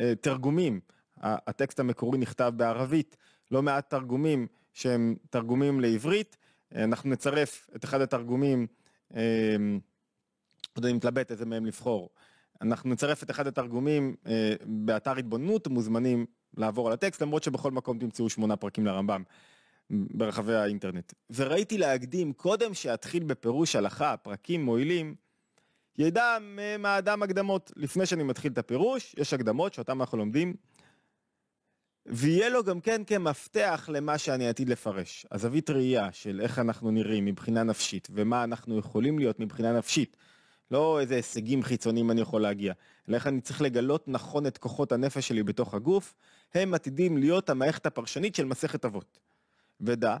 אה, 0.00 0.14
תרגומים. 0.14 0.80
הטקסט 1.22 1.80
המקורי 1.80 2.18
נכתב 2.18 2.52
בערבית, 2.56 3.16
לא 3.50 3.62
מעט 3.62 3.90
תרגומים 3.90 4.46
שהם 4.72 5.16
תרגומים 5.30 5.80
לעברית. 5.80 6.36
אה, 6.74 6.84
אנחנו 6.84 7.10
נצרף 7.10 7.66
את 7.76 7.84
אחד 7.84 8.00
התרגומים, 8.00 8.66
אה, 9.16 9.56
אני 10.84 10.92
מתלבט 10.92 11.30
איזה 11.30 11.46
מהם 11.46 11.66
לבחור. 11.66 12.10
אנחנו 12.62 12.90
נצרף 12.90 13.22
את 13.22 13.30
אחד 13.30 13.46
התרגומים 13.46 14.16
אה, 14.26 14.54
באתר 14.64 15.16
התבוננות, 15.16 15.68
מוזמנים 15.68 16.26
לעבור 16.56 16.86
על 16.86 16.92
הטקסט, 16.92 17.22
למרות 17.22 17.42
שבכל 17.42 17.70
מקום 17.70 17.98
תמצאו 17.98 18.30
שמונה 18.30 18.56
פרקים 18.56 18.86
לרמב"ם 18.86 19.22
ברחבי 19.90 20.54
האינטרנט. 20.54 21.12
וראיתי 21.30 21.78
להקדים, 21.78 22.32
קודם 22.32 22.74
שאתחיל 22.74 23.24
בפירוש 23.24 23.76
הלכה, 23.76 24.16
פרקים 24.16 24.64
מועילים, 24.64 25.14
ידע 25.98 26.38
מהאדם 26.78 27.22
הקדמות. 27.22 27.72
לפני 27.76 28.06
שאני 28.06 28.22
מתחיל 28.22 28.52
את 28.52 28.58
הפירוש, 28.58 29.14
יש 29.18 29.34
הקדמות 29.34 29.74
שאותן 29.74 29.92
אנחנו 29.92 30.18
לומדים, 30.18 30.54
ויהיה 32.06 32.48
לו 32.48 32.64
גם 32.64 32.80
כן 32.80 33.02
כמפתח 33.06 33.88
למה 33.92 34.18
שאני 34.18 34.48
עתיד 34.48 34.68
לפרש. 34.68 35.26
הזווית 35.32 35.70
ראייה 35.70 36.12
של 36.12 36.40
איך 36.40 36.58
אנחנו 36.58 36.90
נראים 36.90 37.24
מבחינה 37.24 37.62
נפשית, 37.62 38.08
ומה 38.10 38.44
אנחנו 38.44 38.78
יכולים 38.78 39.18
להיות 39.18 39.40
מבחינה 39.40 39.72
נפשית. 39.72 40.16
לא 40.70 41.00
איזה 41.00 41.16
הישגים 41.16 41.62
חיצוניים 41.62 42.10
אני 42.10 42.20
יכול 42.20 42.42
להגיע, 42.42 42.72
אלא 43.08 43.14
איך 43.14 43.26
אני 43.26 43.40
צריך 43.40 43.62
לגלות 43.62 44.08
נכון 44.08 44.46
את 44.46 44.58
כוחות 44.58 44.92
הנפש 44.92 45.28
שלי 45.28 45.42
בתוך 45.42 45.74
הגוף, 45.74 46.14
הם 46.54 46.74
עתידים 46.74 47.18
להיות 47.18 47.50
המערכת 47.50 47.86
הפרשנית 47.86 48.34
של 48.34 48.44
מסכת 48.44 48.84
אבות. 48.84 49.18
ודע 49.80 50.16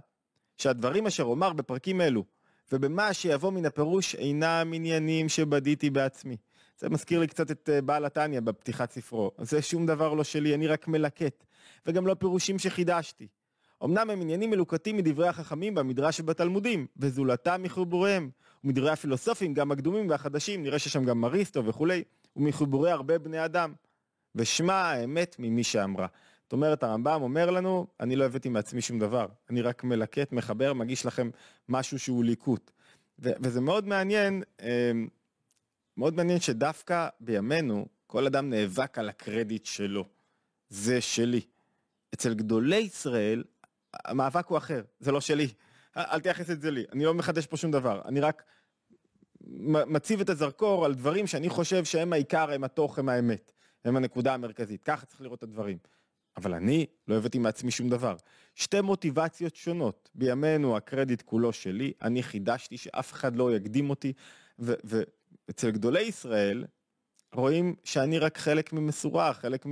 שהדברים 0.56 1.06
אשר 1.06 1.24
אומר 1.24 1.52
בפרקים 1.52 2.00
אלו, 2.00 2.24
ובמה 2.72 3.12
שיבוא 3.12 3.50
מן 3.52 3.66
הפירוש 3.66 4.14
אינם 4.14 4.70
עניינים 4.74 5.28
שבדיתי 5.28 5.90
בעצמי. 5.90 6.36
זה 6.78 6.88
מזכיר 6.88 7.20
לי 7.20 7.26
קצת 7.26 7.50
את 7.50 7.70
אה, 7.72 7.82
בעל 7.82 8.04
התניא 8.04 8.40
בפתיחת 8.40 8.92
ספרו. 8.92 9.30
זה 9.38 9.62
שום 9.62 9.86
דבר 9.86 10.14
לא 10.14 10.24
שלי, 10.24 10.54
אני 10.54 10.66
רק 10.66 10.88
מלקט. 10.88 11.44
וגם 11.86 12.06
לא 12.06 12.14
פירושים 12.14 12.58
שחידשתי. 12.58 13.26
אמנם 13.84 14.10
הם 14.10 14.20
עניינים 14.20 14.50
מלוקטים 14.50 14.96
מדברי 14.96 15.28
החכמים 15.28 15.74
במדרש 15.74 16.20
ובתלמודים, 16.20 16.86
וזולתם 16.96 17.62
מחיבוריהם. 17.62 18.30
ומדברי 18.64 18.90
הפילוסופים, 18.90 19.54
גם 19.54 19.72
הקדומים 19.72 20.10
והחדשים, 20.10 20.62
נראה 20.62 20.78
שיש 20.78 20.92
שם 20.92 21.04
גם 21.04 21.24
אריסטו 21.24 21.64
וכולי, 21.64 22.04
ומחיבורי 22.36 22.90
הרבה 22.90 23.18
בני 23.18 23.44
אדם. 23.44 23.72
ושמע 24.34 24.74
האמת 24.74 25.36
ממי 25.38 25.64
שאמרה. 25.64 26.06
זאת 26.48 26.52
אומרת, 26.52 26.82
הרמב"ם 26.82 27.22
אומר 27.22 27.50
לנו, 27.50 27.86
אני 28.00 28.16
לא 28.16 28.24
הבאתי 28.24 28.48
מעצמי 28.48 28.80
שום 28.80 28.98
דבר, 28.98 29.26
אני 29.50 29.62
רק 29.62 29.84
מלקט, 29.84 30.32
מחבר, 30.32 30.72
מגיש 30.72 31.06
לכם 31.06 31.30
משהו 31.68 31.98
שהוא 31.98 32.24
ליקוט. 32.24 32.70
ו- 33.18 33.32
וזה 33.42 33.60
מאוד 33.60 33.86
מעניין, 33.86 34.42
אמ, 34.62 35.08
מאוד 35.96 36.14
מעניין 36.14 36.40
שדווקא 36.40 37.08
בימינו, 37.20 37.86
כל 38.06 38.26
אדם 38.26 38.50
נאבק 38.50 38.98
על 38.98 39.08
הקרדיט 39.08 39.64
שלו. 39.64 40.04
זה 40.68 41.00
שלי. 41.00 41.40
אצל 42.14 42.34
גדולי 42.34 42.76
ישראל, 42.76 43.44
המאבק 44.04 44.46
הוא 44.46 44.58
אחר, 44.58 44.82
זה 45.00 45.12
לא 45.12 45.20
שלי. 45.20 45.48
אל 45.96 46.20
תייחס 46.20 46.50
את 46.50 46.60
זה 46.60 46.70
לי, 46.70 46.84
אני 46.92 47.04
לא 47.04 47.14
מחדש 47.14 47.46
פה 47.46 47.56
שום 47.56 47.70
דבר, 47.70 48.02
אני 48.04 48.20
רק 48.20 48.42
מציב 49.66 50.20
את 50.20 50.28
הזרקור 50.28 50.84
על 50.84 50.94
דברים 50.94 51.26
שאני 51.26 51.48
חושב 51.48 51.84
שהם 51.84 52.12
העיקר, 52.12 52.50
הם 52.50 52.64
התוך, 52.64 52.98
הם 52.98 53.08
האמת, 53.08 53.52
הם 53.84 53.96
הנקודה 53.96 54.34
המרכזית, 54.34 54.82
ככה 54.82 55.06
צריך 55.06 55.20
לראות 55.20 55.38
את 55.38 55.42
הדברים. 55.42 55.78
אבל 56.38 56.54
אני 56.54 56.86
לא 57.08 57.16
הבאתי 57.16 57.38
מעצמי 57.38 57.70
שום 57.70 57.88
דבר. 57.88 58.16
שתי 58.54 58.80
מוטיבציות 58.80 59.56
שונות, 59.56 60.10
בימינו 60.14 60.76
הקרדיט 60.76 61.22
כולו 61.22 61.52
שלי, 61.52 61.92
אני 62.02 62.22
חידשתי 62.22 62.76
שאף 62.76 63.12
אחד 63.12 63.36
לא 63.36 63.56
יקדים 63.56 63.90
אותי, 63.90 64.12
ואצל 64.58 65.70
גדולי 65.70 66.02
ישראל 66.02 66.64
רואים 67.34 67.74
שאני 67.84 68.18
רק 68.18 68.38
חלק 68.38 68.72
ממסורה, 68.72 69.34
חלק 69.34 69.66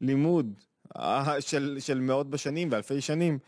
מלימוד 0.00 0.60
אה, 0.96 1.40
של, 1.40 1.76
של 1.80 2.00
מאות 2.00 2.30
בשנים 2.30 2.68
ואלפי 2.72 3.00
שנים, 3.00 3.38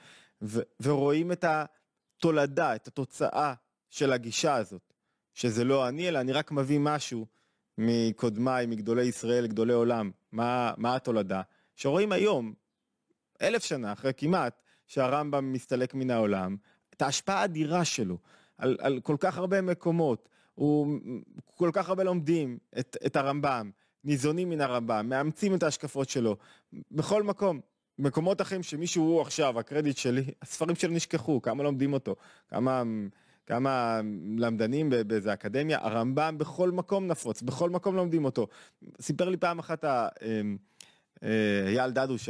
ו, 0.42 0.60
ורואים 0.80 1.32
את 1.32 1.44
התולדה, 1.44 2.74
את 2.74 2.86
התוצאה 2.88 3.54
של 3.90 4.12
הגישה 4.12 4.54
הזאת, 4.54 4.94
שזה 5.34 5.64
לא 5.64 5.88
אני, 5.88 6.08
אלא 6.08 6.20
אני 6.20 6.32
רק 6.32 6.52
מביא 6.52 6.78
משהו 6.78 7.26
מקודמיי, 7.78 8.66
מגדולי 8.66 9.04
ישראל, 9.04 9.46
גדולי 9.46 9.72
עולם. 9.72 10.10
מה, 10.32 10.72
מה 10.76 10.96
התולדה? 10.96 11.42
שרואים 11.76 12.12
היום, 12.12 12.54
אלף 13.42 13.64
שנה 13.64 13.92
אחרי 13.92 14.12
כמעט, 14.16 14.62
שהרמב"ם 14.86 15.52
מסתלק 15.52 15.94
מן 15.94 16.10
העולם, 16.10 16.56
את 16.94 17.02
ההשפעה 17.02 17.40
האדירה 17.40 17.84
שלו 17.84 18.18
על, 18.58 18.76
על 18.80 19.00
כל 19.00 19.16
כך 19.20 19.38
הרבה 19.38 19.62
מקומות, 19.62 20.28
הוא 20.54 20.98
כל 21.54 21.70
כך 21.72 21.88
הרבה 21.88 22.04
לומדים 22.04 22.58
את, 22.78 22.96
את 23.06 23.16
הרמב"ם, 23.16 23.70
ניזונים 24.04 24.50
מן 24.50 24.60
הרמב"ם, 24.60 25.08
מאמצים 25.08 25.54
את 25.54 25.62
ההשקפות 25.62 26.08
שלו, 26.08 26.36
בכל 26.90 27.22
מקום. 27.22 27.60
מקומות 27.98 28.40
אחרים 28.40 28.62
שמישהו 28.62 29.04
הוא 29.04 29.20
עכשיו, 29.20 29.58
הקרדיט 29.58 29.96
שלי, 29.96 30.24
הספרים 30.42 30.76
שלו 30.76 30.92
נשכחו, 30.92 31.42
כמה 31.42 31.62
לומדים 31.62 31.92
אותו, 31.92 32.16
כמה, 32.48 32.82
כמה 33.46 34.00
למדנים 34.38 34.90
באיזה 35.06 35.32
אקדמיה, 35.32 35.78
הרמב"ם 35.82 36.38
בכל 36.38 36.70
מקום 36.70 37.06
נפוץ, 37.06 37.42
בכל 37.42 37.70
מקום 37.70 37.96
לומדים 37.96 38.24
אותו. 38.24 38.46
סיפר 39.00 39.28
לי 39.28 39.36
פעם 39.36 39.58
אחת 39.58 39.84
אמ, 39.84 40.56
אייל 41.66 41.90
דדוש, 41.90 42.28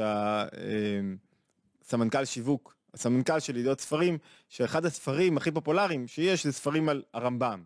הסמנכ"ל 1.85 2.19
אמ, 2.19 2.25
שיווק, 2.25 2.75
הסמנכ"ל 2.95 3.41
של 3.41 3.57
ידיעות 3.57 3.81
ספרים, 3.81 4.19
שאחד 4.49 4.87
הספרים 4.87 5.37
הכי 5.37 5.51
פופולריים 5.51 6.09
שיש 6.09 6.47
זה 6.47 6.53
ספרים 6.53 6.89
על 6.89 7.03
הרמב"ם. 7.15 7.63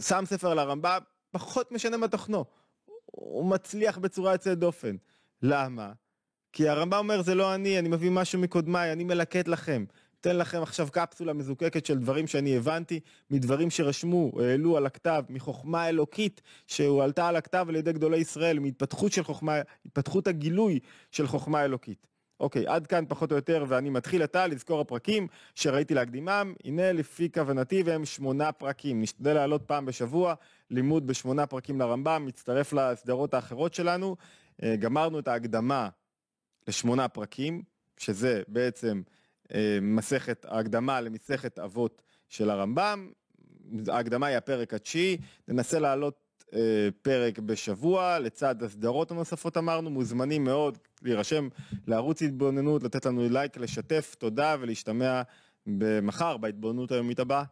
שם 0.00 0.24
ספר 0.26 0.50
על 0.50 0.58
הרמב"ם, 0.58 0.98
פחות 1.30 1.72
משנה 1.72 1.96
מה 1.96 2.08
תוכנו. 2.08 2.44
הוא 3.06 3.50
מצליח 3.50 3.98
בצורה 3.98 4.32
יוצאת 4.32 4.58
דופן. 4.58 4.96
למה? 5.42 5.92
כי 6.52 6.68
הרמב"ם 6.68 6.98
אומר 6.98 7.22
זה 7.22 7.34
לא 7.34 7.54
אני, 7.54 7.78
אני 7.78 7.88
מביא 7.88 8.10
משהו 8.10 8.40
מקודמיי, 8.40 8.92
אני 8.92 9.04
מלקט 9.04 9.48
לכם. 9.48 9.84
אתן 10.20 10.36
לכם 10.36 10.62
עכשיו 10.62 10.88
קפסולה 10.92 11.32
מזוקקת 11.32 11.86
של 11.86 11.98
דברים 11.98 12.26
שאני 12.26 12.56
הבנתי, 12.56 13.00
מדברים 13.30 13.70
שרשמו, 13.70 14.32
העלו 14.40 14.76
על 14.76 14.86
הכתב, 14.86 15.24
מחוכמה 15.28 15.88
אלוקית 15.88 16.42
שהועלתה 16.66 17.28
על 17.28 17.36
הכתב 17.36 17.66
על 17.68 17.76
ידי 17.76 17.92
גדולי 17.92 18.16
ישראל, 18.16 18.58
מהתפתחות 18.58 19.12
של 19.12 19.22
חוכמה, 19.22 19.60
התפתחות 19.86 20.26
הגילוי 20.26 20.80
של 21.10 21.26
חוכמה 21.26 21.64
אלוקית. 21.64 22.06
אוקיי, 22.40 22.66
עד 22.66 22.86
כאן 22.86 23.04
פחות 23.08 23.32
או 23.32 23.36
יותר, 23.36 23.64
ואני 23.68 23.90
מתחיל 23.90 24.22
עתה 24.22 24.46
לזכור 24.46 24.80
הפרקים 24.80 25.26
שראיתי 25.54 25.94
להקדימם. 25.94 26.54
הנה 26.64 26.92
לפי 26.92 27.32
כוונתי 27.32 27.82
והם 27.82 28.04
שמונה 28.04 28.52
פרקים. 28.52 29.02
נשתדל 29.02 29.34
לעלות 29.34 29.62
פעם 29.62 29.86
בשבוע, 29.86 30.34
לימוד 30.70 31.06
בשמונה 31.06 31.46
פרקים 31.46 31.80
לרמב"ם, 31.80 32.24
מצטרף 32.26 32.72
לסדרות 32.72 33.34
האחרות 33.34 33.74
שלנו. 33.74 34.16
אה, 34.62 34.76
גמרנו 34.76 35.18
את 35.18 35.28
ההקדמה 35.28 35.88
לשמונה 36.68 37.08
פרקים, 37.08 37.62
שזה 37.96 38.42
בעצם 38.48 39.02
מסכת, 39.82 40.46
ההקדמה 40.48 41.00
למסכת 41.00 41.58
אבות 41.58 42.02
של 42.28 42.50
הרמב"ם. 42.50 43.10
ההקדמה 43.88 44.26
היא 44.26 44.36
הפרק 44.36 44.74
התשיעי, 44.74 45.16
ננסה 45.48 45.78
לעלות 45.78 46.28
אה, 46.54 46.88
פרק 47.02 47.38
בשבוע, 47.38 48.18
לצד 48.18 48.62
הסדרות 48.62 49.10
הנוספות 49.10 49.56
אמרנו, 49.56 49.90
מוזמנים 49.90 50.44
מאוד 50.44 50.78
להירשם 51.02 51.48
לערוץ 51.86 52.22
התבוננות, 52.22 52.82
לתת 52.82 53.06
לנו 53.06 53.28
לייק, 53.30 53.56
לשתף, 53.56 54.14
תודה 54.18 54.56
ולהשתמע 54.60 55.22
במחר 55.66 56.36
בהתבוננות 56.36 56.92
היומית 56.92 57.18
הבאה. 57.18 57.44